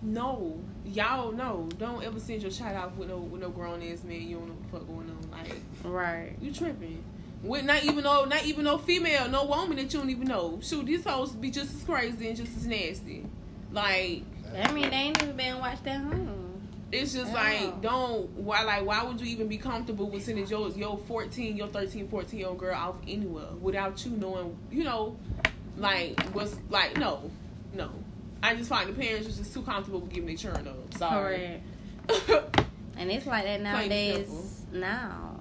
[0.07, 4.03] no, y'all no, don't ever send your child off with no with no grown ass
[4.03, 4.21] man.
[4.21, 5.31] You don't know what the fuck going on.
[5.31, 6.35] Like right.
[6.41, 7.03] you tripping.
[7.43, 10.59] With not even no not even no female, no woman that you don't even know.
[10.61, 13.25] Shoot, these hoes be just as crazy and just as nasty.
[13.71, 14.23] Like
[14.55, 16.67] I mean, they ain't even been watched at home.
[16.91, 20.69] it's just like don't why like why would you even be comfortable with sending your
[20.69, 25.17] your 14 your 13 14 year old girl off anywhere without you knowing you know
[25.75, 27.29] like what's like no
[27.73, 27.91] no
[28.43, 31.61] i just find the parents was just too comfortable with giving their churn up sorry
[32.07, 32.61] Correct.
[32.99, 34.63] And it's like that nowadays.
[34.71, 35.37] Now,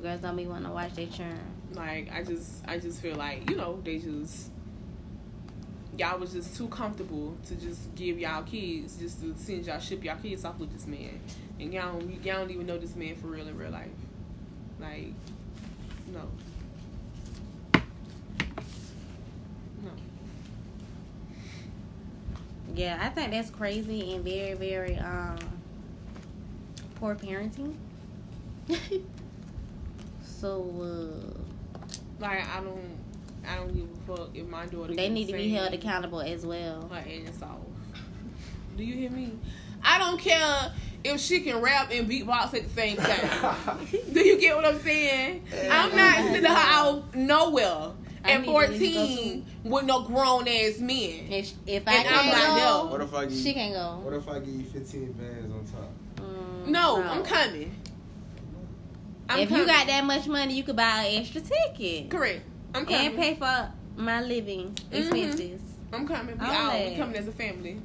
[0.00, 1.38] girls don't be wanting to watch their churn.
[1.72, 4.50] like i just i just feel like you know they just
[5.96, 10.02] y'all was just too comfortable to just give y'all kids just to send y'all ship
[10.02, 11.20] y'all kids off with this man
[11.60, 13.88] and y'all don't, y'all don't even know this man for real in real life
[14.80, 15.12] like
[16.12, 16.22] no
[22.74, 25.38] Yeah, I think that's crazy and very, very um
[26.96, 27.74] poor parenting.
[30.24, 30.60] so
[32.20, 32.98] like i don't
[33.48, 36.20] i don't give a fuck if my daughter uh, they need to be held accountable
[36.20, 36.88] as well.
[36.88, 37.58] her ass off.
[38.76, 39.32] Do you hear me?
[39.84, 40.72] I don't care
[41.04, 43.86] if she can rap and beatbox at the same time.
[44.12, 45.44] Do you get what I'm saying?
[45.70, 47.90] I'm not sending her out nowhere
[48.24, 51.26] I at 14 with no grown ass men.
[51.30, 52.92] If, if I And I'm can't go, there.
[52.92, 54.00] What if I give she you, can go.
[54.04, 55.90] What if I give you 15 bands on top?
[56.26, 57.74] Mm, No, I'm coming.
[59.28, 59.62] I'm if coming.
[59.62, 62.42] you got that much money, you could buy an extra ticket correct,
[62.74, 63.06] I'm coming.
[63.06, 65.60] and pay for my living expenses.
[65.92, 66.38] I'm coming.
[66.38, 66.84] We All out.
[66.90, 67.80] We coming as a family.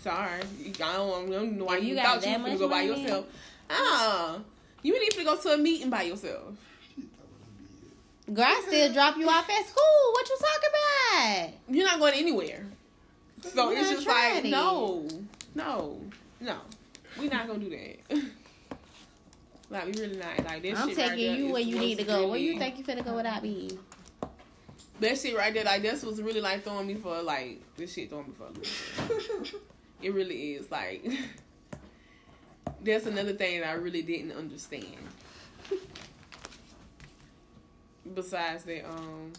[0.00, 2.58] Sorry, I don't, I don't know why If you, you thought you that was gonna
[2.58, 3.26] go by yourself.
[3.68, 4.38] Ah,
[4.82, 6.54] you need to go to a meeting by yourself.
[8.32, 10.12] Girl, I still drop you off at school.
[10.12, 11.74] What you talking about?
[11.74, 12.66] You're not going anywhere.
[13.40, 14.50] So You it's just like it.
[14.50, 15.08] no,
[15.54, 16.00] no,
[16.40, 16.56] no.
[17.18, 18.22] We're not gonna do that.
[19.70, 20.44] like we really not.
[20.44, 22.28] Like that I'm shit right taking there you where you need to go.
[22.28, 23.78] Where you think you finna go without me?
[24.98, 28.08] That shit right there, like that's what's really like throwing me for like this shit
[28.10, 28.48] throwing me for.
[30.02, 31.04] it really is like.
[32.82, 34.96] That's another thing that I really didn't understand.
[38.14, 39.32] Besides that, um,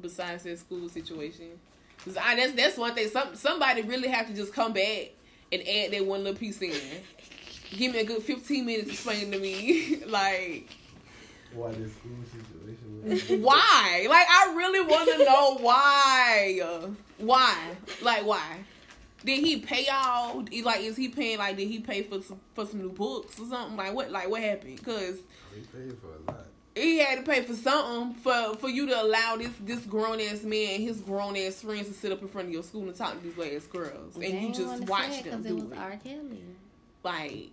[0.00, 1.58] besides that school situation,
[2.04, 3.08] 'Cause I, that's that's one thing.
[3.08, 5.10] Some somebody really have to just come back
[5.52, 6.72] and add that one little piece in.
[7.70, 10.70] Give me a good fifteen minutes explaining to me, like
[11.52, 13.42] Why this school situation?
[13.42, 14.06] why?
[14.08, 16.60] Like, I really want to know why.
[17.18, 17.76] Why?
[18.02, 18.58] Like, why?
[19.24, 20.44] Did he pay y'all?
[20.62, 21.38] Like, is he paying?
[21.38, 23.76] Like, did he pay for some for some new books or something?
[23.76, 24.10] Like, what?
[24.12, 24.82] Like, what happened?
[24.84, 25.18] Cause
[25.52, 26.37] They paid for a lot.
[26.78, 30.42] He had to pay for something for for you to allow this this grown ass
[30.42, 32.94] man and his grown ass friends to sit up in front of your school and
[32.96, 35.78] talk to these little ass girls, and you just watch them it do was it.
[35.78, 35.96] R.
[36.02, 36.42] Kelly.
[37.04, 37.50] Like,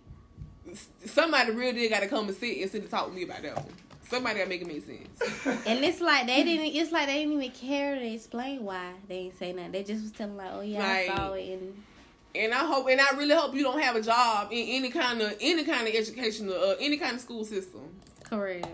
[1.04, 3.42] somebody real did got to come and sit and sit and talk with me about
[3.42, 3.66] that one.
[4.08, 5.64] Somebody got to make it make sense.
[5.66, 6.66] And it's like they didn't.
[6.76, 9.72] It's like they didn't even care to explain why they didn't say nothing.
[9.72, 11.82] They just was telling like, "Oh yeah, Like- I saw it." And
[12.34, 15.20] And I hope, and I really hope you don't have a job in any kind
[15.22, 17.80] of any kind of educational, uh, any kind of school system,
[18.24, 18.66] correct.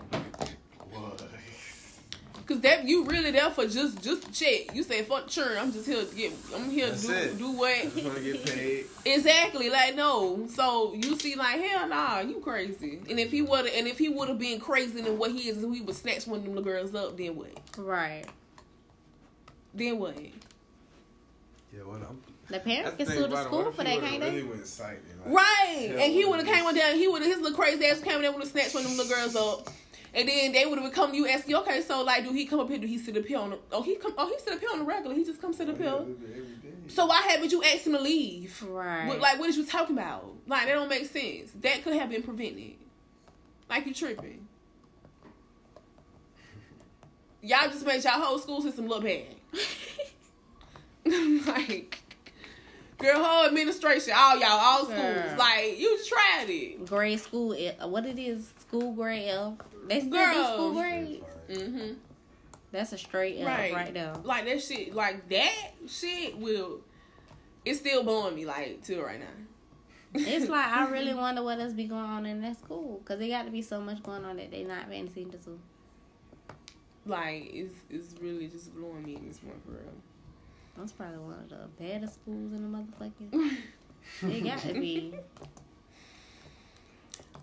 [2.45, 2.47] What?
[2.47, 4.75] because that you really there for just just to check.
[4.75, 7.37] You say fuck sure, I'm just here to get, I'm here That's to do, it.
[7.37, 8.85] do what Just want to get paid.
[9.05, 9.69] exactly.
[9.69, 12.99] Like no, so you see, like hell nah, you crazy.
[13.09, 15.63] And if he would, and if he would have been crazy than what he is,
[15.63, 17.51] and he would snatch one of them little girls up, then what?
[17.77, 18.25] Right.
[19.73, 20.17] Then what?
[20.19, 22.21] Yeah, well, I'm.
[22.49, 23.43] The parents can sue the about it.
[23.45, 24.47] school What if for he that, would've can't really they?
[24.47, 25.89] went psychic, like, Right.
[25.97, 26.95] and he would have came on down.
[26.95, 28.97] He would have his little crazy ass came down would have snatched one of them
[28.97, 29.69] little girls up.
[30.15, 32.59] And then they would have come to you asking, okay, so like, do he come
[32.59, 32.77] up here?
[32.77, 33.59] Do he sit up here on the?
[33.71, 34.13] Oh, he come.
[34.17, 35.15] Oh, he sit up here on the regular.
[35.15, 36.15] He just come sit up Yeah, here.
[36.87, 38.61] So why haven't you asked him to leave?
[38.61, 38.99] Right.
[38.99, 40.31] Like what, like, what is you talking about?
[40.45, 41.51] Like, that don't make sense.
[41.61, 42.73] That could have been prevented.
[43.69, 44.47] Like, you tripping.
[47.41, 49.25] Y'all just made y'all whole school system look bad.
[51.47, 51.99] like,
[52.97, 55.37] girl, whole administration, all y'all, all schools.
[55.37, 56.85] Like, you tried it.
[56.85, 57.53] grade school.
[57.57, 58.53] Eh, what it is?
[58.59, 59.53] School grade F.
[59.87, 61.23] They still do school grade.
[61.49, 61.93] Mm-hmm.
[62.71, 63.73] That's a straight F Right.
[63.73, 64.13] right, there.
[64.23, 66.81] Like, that shit, like, that shit will,
[67.65, 69.27] it's still blowing me, like, till right now.
[70.15, 73.29] It's like I really wonder what else be going on in that school because they
[73.29, 75.59] got to be so much going on that they not paying attention to.
[77.05, 79.93] like, it's, it's really just blowing me in this one for real.
[80.77, 83.57] That's probably one of the baddest schools in the motherfucking.
[84.23, 85.13] They got to be.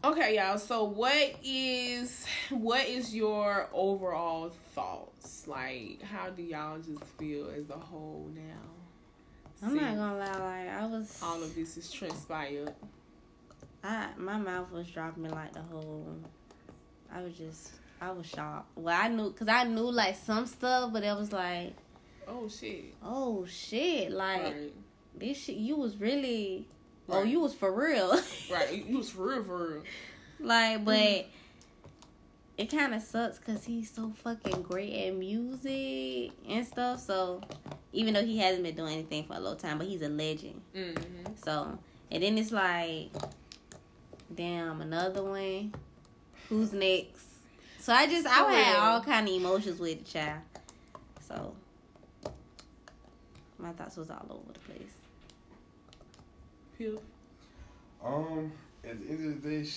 [0.03, 0.57] Okay, y'all.
[0.57, 5.47] So, what is what is your overall thoughts?
[5.47, 9.63] Like, how do y'all just feel as a whole now?
[9.63, 11.21] I'm not gonna lie, like I was.
[11.23, 12.73] All of this is transpired.
[13.85, 16.17] I my mouth was dropping like the whole.
[17.13, 17.73] I was just.
[18.01, 18.71] I was shocked.
[18.77, 21.75] Well, I knew because I knew like some stuff, but it was like,
[22.27, 22.95] Oh shit!
[23.05, 24.73] oh shit, like Right,
[25.15, 25.57] this shit.
[25.57, 26.67] You was really.
[27.13, 28.11] Oh, you was for real.
[28.51, 28.85] right.
[28.87, 29.83] You was for real, for real.
[30.39, 31.27] Like, but
[32.57, 37.01] it kind of sucks because he's so fucking great at music and stuff.
[37.01, 37.41] So,
[37.93, 40.61] even though he hasn't been doing anything for a long time, but he's a legend.
[40.75, 41.33] Mm-hmm.
[41.43, 41.79] So,
[42.11, 43.11] and then it's like,
[44.35, 45.75] damn, another one.
[46.49, 47.25] Who's next?
[47.79, 50.41] So I just, I had all kind of emotions with the child.
[51.27, 51.55] So,
[53.59, 54.93] my thoughts was all over the place.
[58.03, 58.53] Um,
[58.85, 59.69] at the end of the day,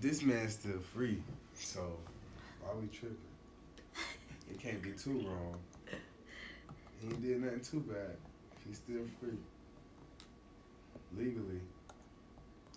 [0.00, 1.22] this man's still free.
[1.52, 1.98] So
[2.62, 3.16] why we tripping?
[4.50, 5.58] It can't be too wrong.
[7.00, 8.16] He ain't did nothing too bad.
[8.66, 9.36] He's still free.
[11.14, 11.60] Legally.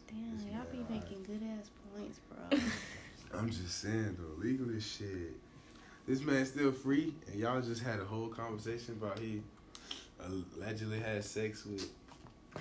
[0.07, 2.59] Damn, y'all be making good ass points, bro.
[3.39, 5.36] I'm just saying though, legally shit.
[6.05, 9.41] This man's still free, and y'all just had a whole conversation about he
[10.20, 11.88] allegedly had sex with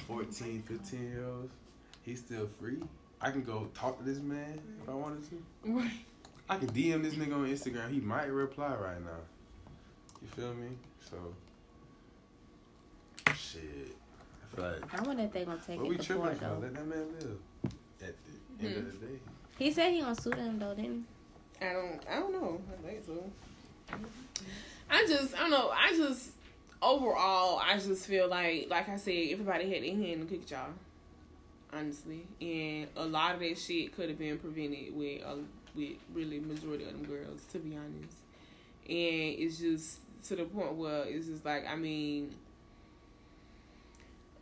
[0.07, 1.53] 14, 15 year olds.
[2.03, 2.78] He's still free.
[3.20, 5.43] I can go talk to this man if I wanted to.
[5.64, 5.91] Right.
[6.49, 7.91] I can DM this nigga on Instagram.
[7.91, 9.20] He might reply right now.
[10.22, 10.68] You feel me?
[11.01, 11.16] So,
[13.34, 13.95] shit.
[14.43, 14.99] I feel like.
[14.99, 16.45] I wonder if they gonna take What we it to tripping court for?
[16.45, 16.59] though.
[16.61, 17.39] Let that man live.
[18.03, 18.14] At
[18.59, 19.12] the end of the day.
[19.59, 21.07] He said he gonna sue them though, didn't
[21.61, 22.01] I don't.
[22.09, 22.61] I don't know.
[22.72, 23.24] I think so.
[24.91, 25.70] I just, I don't know.
[25.70, 26.30] I just
[26.83, 30.45] overall, I just feel like, like I said, everybody had their hand in the cookie
[30.47, 30.68] jar.
[31.70, 35.35] Honestly, and a lot of that shit could have been prevented with, uh,
[35.76, 38.16] with really majority of them girls, to be honest.
[38.89, 39.99] And it's just
[40.29, 42.35] to the point where it's just like, I mean,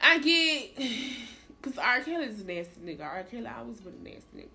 [0.01, 0.76] I get,
[1.62, 2.01] cause R.
[2.03, 3.03] Kelly's a nasty nigga.
[3.05, 3.24] R.
[3.24, 4.49] Kelly always been a nasty nigga.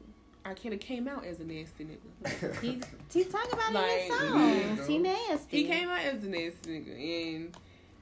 [0.45, 0.53] R.
[0.55, 2.61] Kelly came out as a nasty nigga.
[2.61, 4.87] He he talk about Like, it in his yeah, songs.
[4.87, 5.57] He nasty.
[5.57, 7.57] He came out as a nasty nigga, and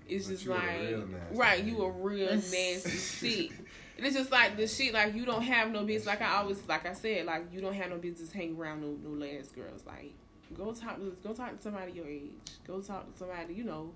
[0.10, 2.90] it's But just you a like, real nasty right, you a real nasty
[3.50, 3.52] shit.
[3.98, 6.08] And it's just like the shit, like you don't have no business.
[6.08, 8.98] Like I always, like I said, like you don't have no business hanging around no
[9.04, 9.86] no last girls.
[9.86, 10.14] Like
[10.58, 12.32] go talk to go talk to somebody your age.
[12.66, 13.92] Go talk to somebody you know.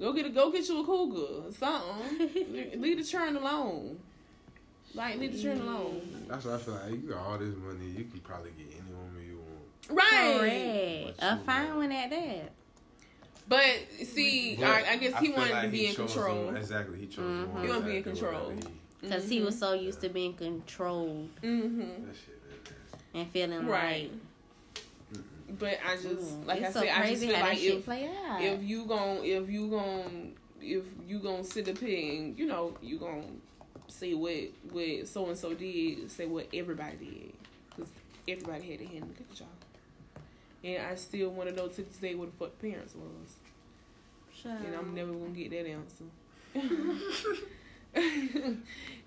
[0.00, 2.80] Go get a go get you a cool girl, or something.
[2.80, 3.98] leave the churn alone.
[4.94, 6.26] Like leave the churn alone.
[6.28, 6.90] That's what I feel like.
[6.90, 10.00] You got all this money, you can probably get any woman you want.
[10.00, 11.14] Right.
[11.16, 11.18] Correct.
[11.22, 12.52] A fine one at that.
[13.52, 16.46] But see, But I, I guess he feel wanted like to be in control.
[16.46, 17.54] them- exactly, he chose Mhm.
[17.54, 18.50] the He wanna be in exactly control.
[18.50, 18.70] whatever
[19.02, 21.80] Because he was so used to being controlled Mm-hmm.
[21.80, 22.74] He, that shit is nasty.
[23.18, 24.10] and feeling Right.
[25.12, 27.88] like But I just like it's I so said, I just feel like if
[28.40, 30.32] if you gon' if you gon'
[30.62, 33.38] if you gon' sit up here and you know you gon'
[33.88, 34.32] say what
[34.70, 37.32] what so and so did, say what everybody did,
[37.68, 37.92] because
[38.26, 39.48] everybody had a hand in the cookie jar.
[40.64, 43.34] And I still want to know to this day what the fuck parents was,
[44.42, 46.04] Shut and I'm never gonna get that answer.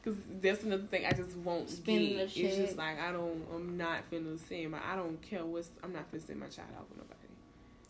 [0.04, 2.38] Cause that's another thing I just won't Spending get.
[2.38, 3.44] It's just like I don't.
[3.54, 4.80] I'm not finna send my.
[4.92, 5.70] I don't care what's.
[5.84, 7.20] I'm not finna send my child out with nobody.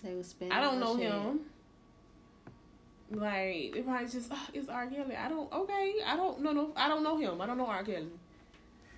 [0.04, 1.12] They was spending I don't know shit.
[1.12, 1.39] him.
[3.12, 4.88] Like if I just oh, it's R.
[4.88, 5.16] Kelly.
[5.16, 5.96] I don't okay.
[6.06, 7.41] I don't know no I don't know him.
[7.41, 7.84] I don't know R.
[7.84, 8.08] Kelly.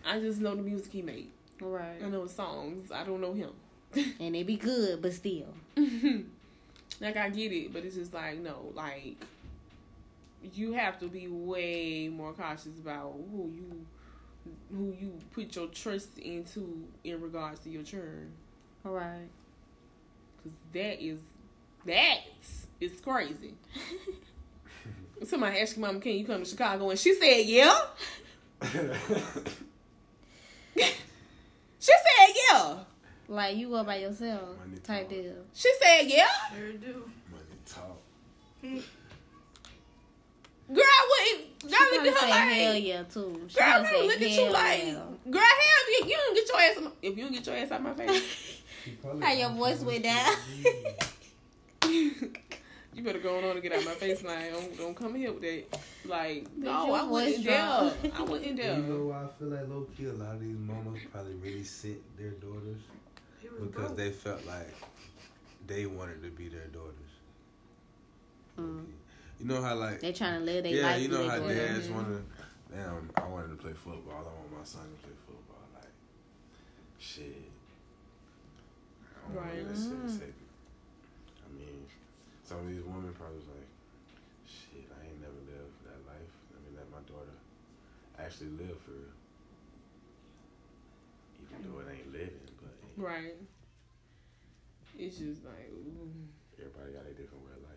[0.06, 1.30] I just know the music he made.
[1.60, 2.02] Right.
[2.04, 2.92] I know his songs.
[2.92, 3.52] I don't know him.
[4.20, 5.54] And they be good, but still.
[7.02, 9.16] like I get it, but it's just like no, like
[10.54, 13.86] you have to be way more cautious about who you
[14.72, 18.32] who you put your trust into in regards to your churn.
[18.84, 19.28] Right.
[20.44, 21.20] Cause that is
[21.86, 22.20] that
[22.80, 23.56] is crazy.
[25.24, 27.80] Somebody asked your mama, "Can you come to Chicago?" And she said, "Yeah."
[31.80, 32.78] She said, "Yeah."
[33.28, 35.10] Like you go by yourself Money type talk.
[35.10, 35.34] deal.
[35.54, 37.10] She said, "Yeah." Sure do.
[37.32, 37.98] Money talk.
[40.74, 41.48] Girl, I wouldn't.
[41.62, 43.42] She Y'all look at her say like, hell yeah too.
[43.48, 45.32] She girl, I probably really say look at you hell like, yeah.
[45.32, 46.94] girl, hell, you, you don't get your ass.
[47.02, 48.62] If you don't get your ass out my face,
[49.22, 50.34] How your voice went down.
[51.90, 54.24] you better go on and get out my face.
[54.24, 55.80] Like, don't, don't come here with that.
[56.06, 57.58] Like, no, your I voice wouldn't dare.
[57.66, 57.94] drop.
[58.16, 61.00] I wouldn't You know why I feel like low key a lot of these mamas
[61.12, 63.07] probably really sent their daughters He was
[63.62, 64.74] because they felt like
[65.68, 66.94] they wanted to be their daughters.
[68.60, 68.86] Mm.
[69.40, 71.02] You know how like They trying to live their yeah, life.
[71.02, 71.54] you know how daughter.
[71.54, 72.24] dads want to.
[72.76, 74.14] Damn, I wanted to play football.
[74.20, 75.62] I want my son to play football.
[75.76, 75.92] Like,
[77.00, 77.26] shit.
[79.30, 79.68] I don't Right.
[79.70, 80.32] this shit say.
[81.46, 81.86] I mean,
[82.44, 83.70] some of these women probably was like,
[84.48, 86.32] shit, I ain't never lived that life.
[86.52, 87.36] Let me let my daughter
[88.20, 89.16] actually live for real.
[91.46, 92.47] Even though it ain't living,
[92.98, 93.36] Right.
[94.98, 96.10] It's just like, ooh.
[96.58, 97.74] everybody got a different way of life.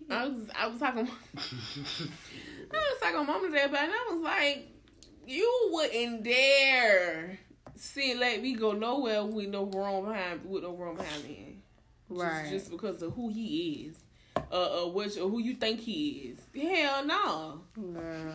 [0.10, 1.40] I was I was talking I
[2.72, 4.68] was talking mama today about it and I was like,
[5.26, 7.38] you wouldn't dare
[7.76, 11.56] see let me go nowhere with no grown behind with no grown behind me.
[12.08, 12.50] Just- Right.
[12.50, 13.96] Just, because of who he is.
[14.50, 16.40] Uh uh which or who you think he is.
[16.60, 17.60] Hell no.
[17.74, 18.34] Girl.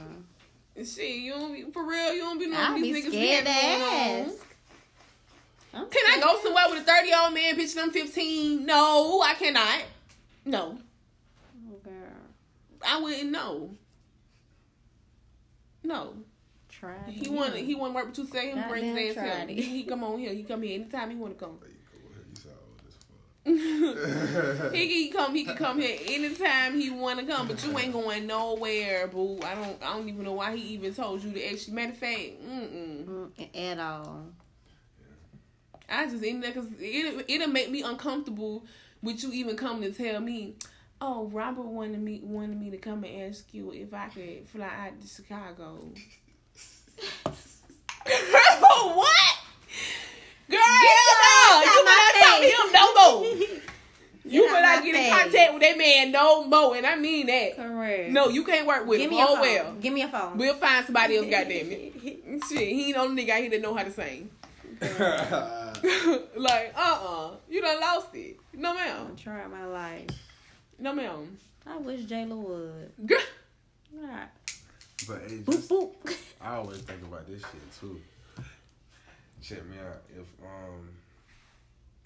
[0.78, 3.52] Shit, you don't be for real, you don't be I'll knowing be niggas scared to
[3.52, 4.30] having going on.
[4.30, 4.55] ask.
[5.76, 8.66] I'm Can I go somewhere with a 30 year old man, bitch, and I'm 15?
[8.66, 9.84] No, I cannot.
[10.46, 10.78] No.
[11.70, 11.92] Oh, Girl.
[12.88, 13.72] I wouldn't know.
[15.84, 16.14] No.
[16.70, 16.96] Try.
[17.08, 18.28] He want he want to work with you.
[18.28, 19.56] Say him bring his ass here.
[19.56, 20.34] He, he come on here.
[20.34, 21.58] He come here anytime he want to come.
[21.62, 22.22] There you go.
[22.30, 22.56] You sound
[23.46, 23.78] old
[24.58, 24.74] as fuck.
[24.74, 25.36] he can come.
[25.36, 27.48] He can come here anytime he want to come.
[27.48, 29.40] But you ain't going nowhere, boo.
[29.44, 29.82] I don't.
[29.84, 31.74] I don't even know why he even told you to actually.
[31.74, 34.26] Matter of fact, mm Mm, At all.
[35.90, 38.66] I just in there because it it'll make me uncomfortable
[39.02, 40.56] with you even coming to tell me.
[41.02, 44.66] Oh, Robert wanted me wanted me to come and ask you if I could fly
[44.66, 45.80] out to Chicago.
[47.26, 47.34] Girl,
[48.96, 49.36] what?
[50.50, 51.62] Girl, hell no.
[51.64, 53.60] You out my better not talk to him no more.
[54.28, 57.28] You Get better not get in contact with that man no more, and I mean
[57.28, 57.58] that.
[57.58, 58.10] Correct.
[58.10, 59.12] No, you can't work with Give him.
[59.12, 59.42] me your Oh phone.
[59.42, 59.74] well.
[59.80, 60.38] Give me a phone.
[60.40, 61.94] We'll find somebody else, goddamn it.
[62.50, 64.32] Shit, he ain't the only nigga out here that know how to sing.
[66.36, 68.38] like, uh uh You done lost it.
[68.54, 69.16] No, I'm ma'am.
[69.16, 70.10] trying my life.
[70.80, 71.38] No, ma'am.
[71.66, 72.92] I wish Jayla would.
[73.06, 73.20] Girl.
[74.02, 74.30] Alright.
[75.08, 76.16] But hey, Boop boop.
[76.42, 78.00] I always think about this shit too.
[79.42, 80.02] Check me out.
[80.10, 80.90] If um,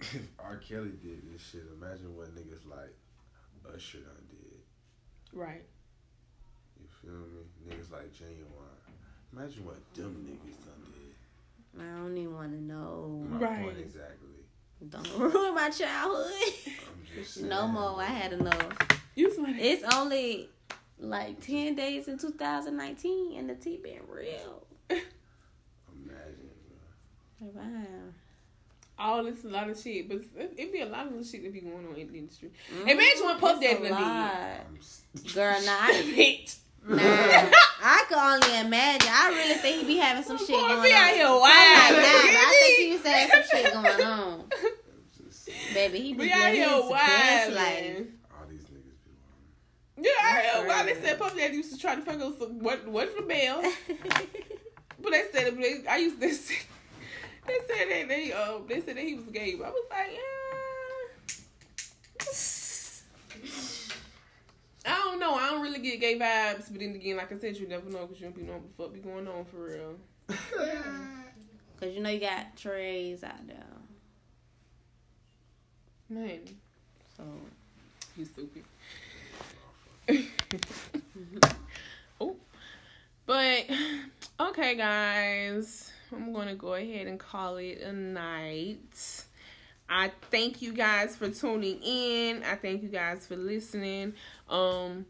[0.00, 0.56] if R.
[0.56, 2.94] Kelly did this shit, imagine what niggas like
[3.74, 4.58] Usher done did.
[5.32, 5.62] Right.
[6.78, 7.44] You feel me?
[7.68, 8.92] Niggas like Ginuwine.
[9.32, 11.09] Imagine what them niggas done did.
[11.78, 13.24] I don't even want to know.
[13.28, 13.62] My Right.
[13.64, 14.28] point exactly.
[14.88, 16.32] Don't ruin my childhood.
[16.66, 18.00] I'm just no more.
[18.00, 19.00] I had enough.
[19.14, 19.58] You somebody.
[19.60, 20.48] It's only
[20.98, 24.66] like 10 days in 2019 and the tea been real.
[24.90, 26.50] Imagine,
[27.40, 27.48] bro.
[27.62, 27.72] Wow.
[28.98, 31.52] all this a lot of shit, but it'd be a lot of little shit that
[31.52, 32.50] be going on in the industry.
[32.74, 35.34] Mm, Imagine what Puff it's Daddy a done lot.
[35.34, 36.56] Girl, nah, I, Bitch.
[36.86, 39.08] nah, I can only imagine.
[39.10, 40.96] I really think he be having some shit Boy, going be on.
[41.02, 41.92] out here Something wild.
[41.94, 42.46] like that.
[42.46, 44.40] I think he was having some shit going on.
[44.40, 45.58] I'm just saying.
[45.74, 47.54] Baby, he be Be out living here his best wild.
[47.54, 47.80] life.
[47.80, 48.08] man.
[48.38, 49.12] All these niggas be
[49.96, 50.06] wild.
[50.06, 52.38] Yeah, I heard why they said Puff Daddy used to try to fuck us.
[52.38, 53.62] Some, what what's the bell?
[55.02, 56.28] But they said they, I used to.
[56.34, 56.56] Say,
[57.46, 59.54] they said that they uh they said that he was gay.
[59.54, 60.20] But I was like, yeah.
[64.86, 65.34] I don't know.
[65.34, 66.70] I don't really get gay vibes.
[66.70, 68.76] But then again, like I said, you never know because you don't be knowing what
[68.76, 69.96] the fuck be going on for real.
[71.80, 73.64] Cause you know you got trays out there.
[76.10, 76.40] Man,
[77.16, 77.22] So
[78.16, 78.64] you stupid.
[82.20, 82.36] oh,
[83.26, 83.64] but
[84.40, 89.24] okay, guys, I'm gonna go ahead and call it a night.
[89.88, 92.42] I thank you guys for tuning in.
[92.44, 94.14] I thank you guys for listening.
[94.50, 95.06] Um,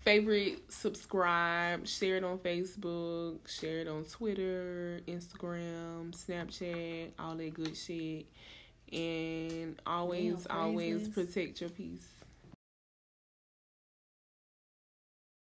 [0.00, 7.76] favorite, subscribe, share it on Facebook, share it on Twitter, Instagram, Snapchat, all that good
[7.76, 8.26] shit.
[8.92, 12.15] And always, Damn, always protect your peace.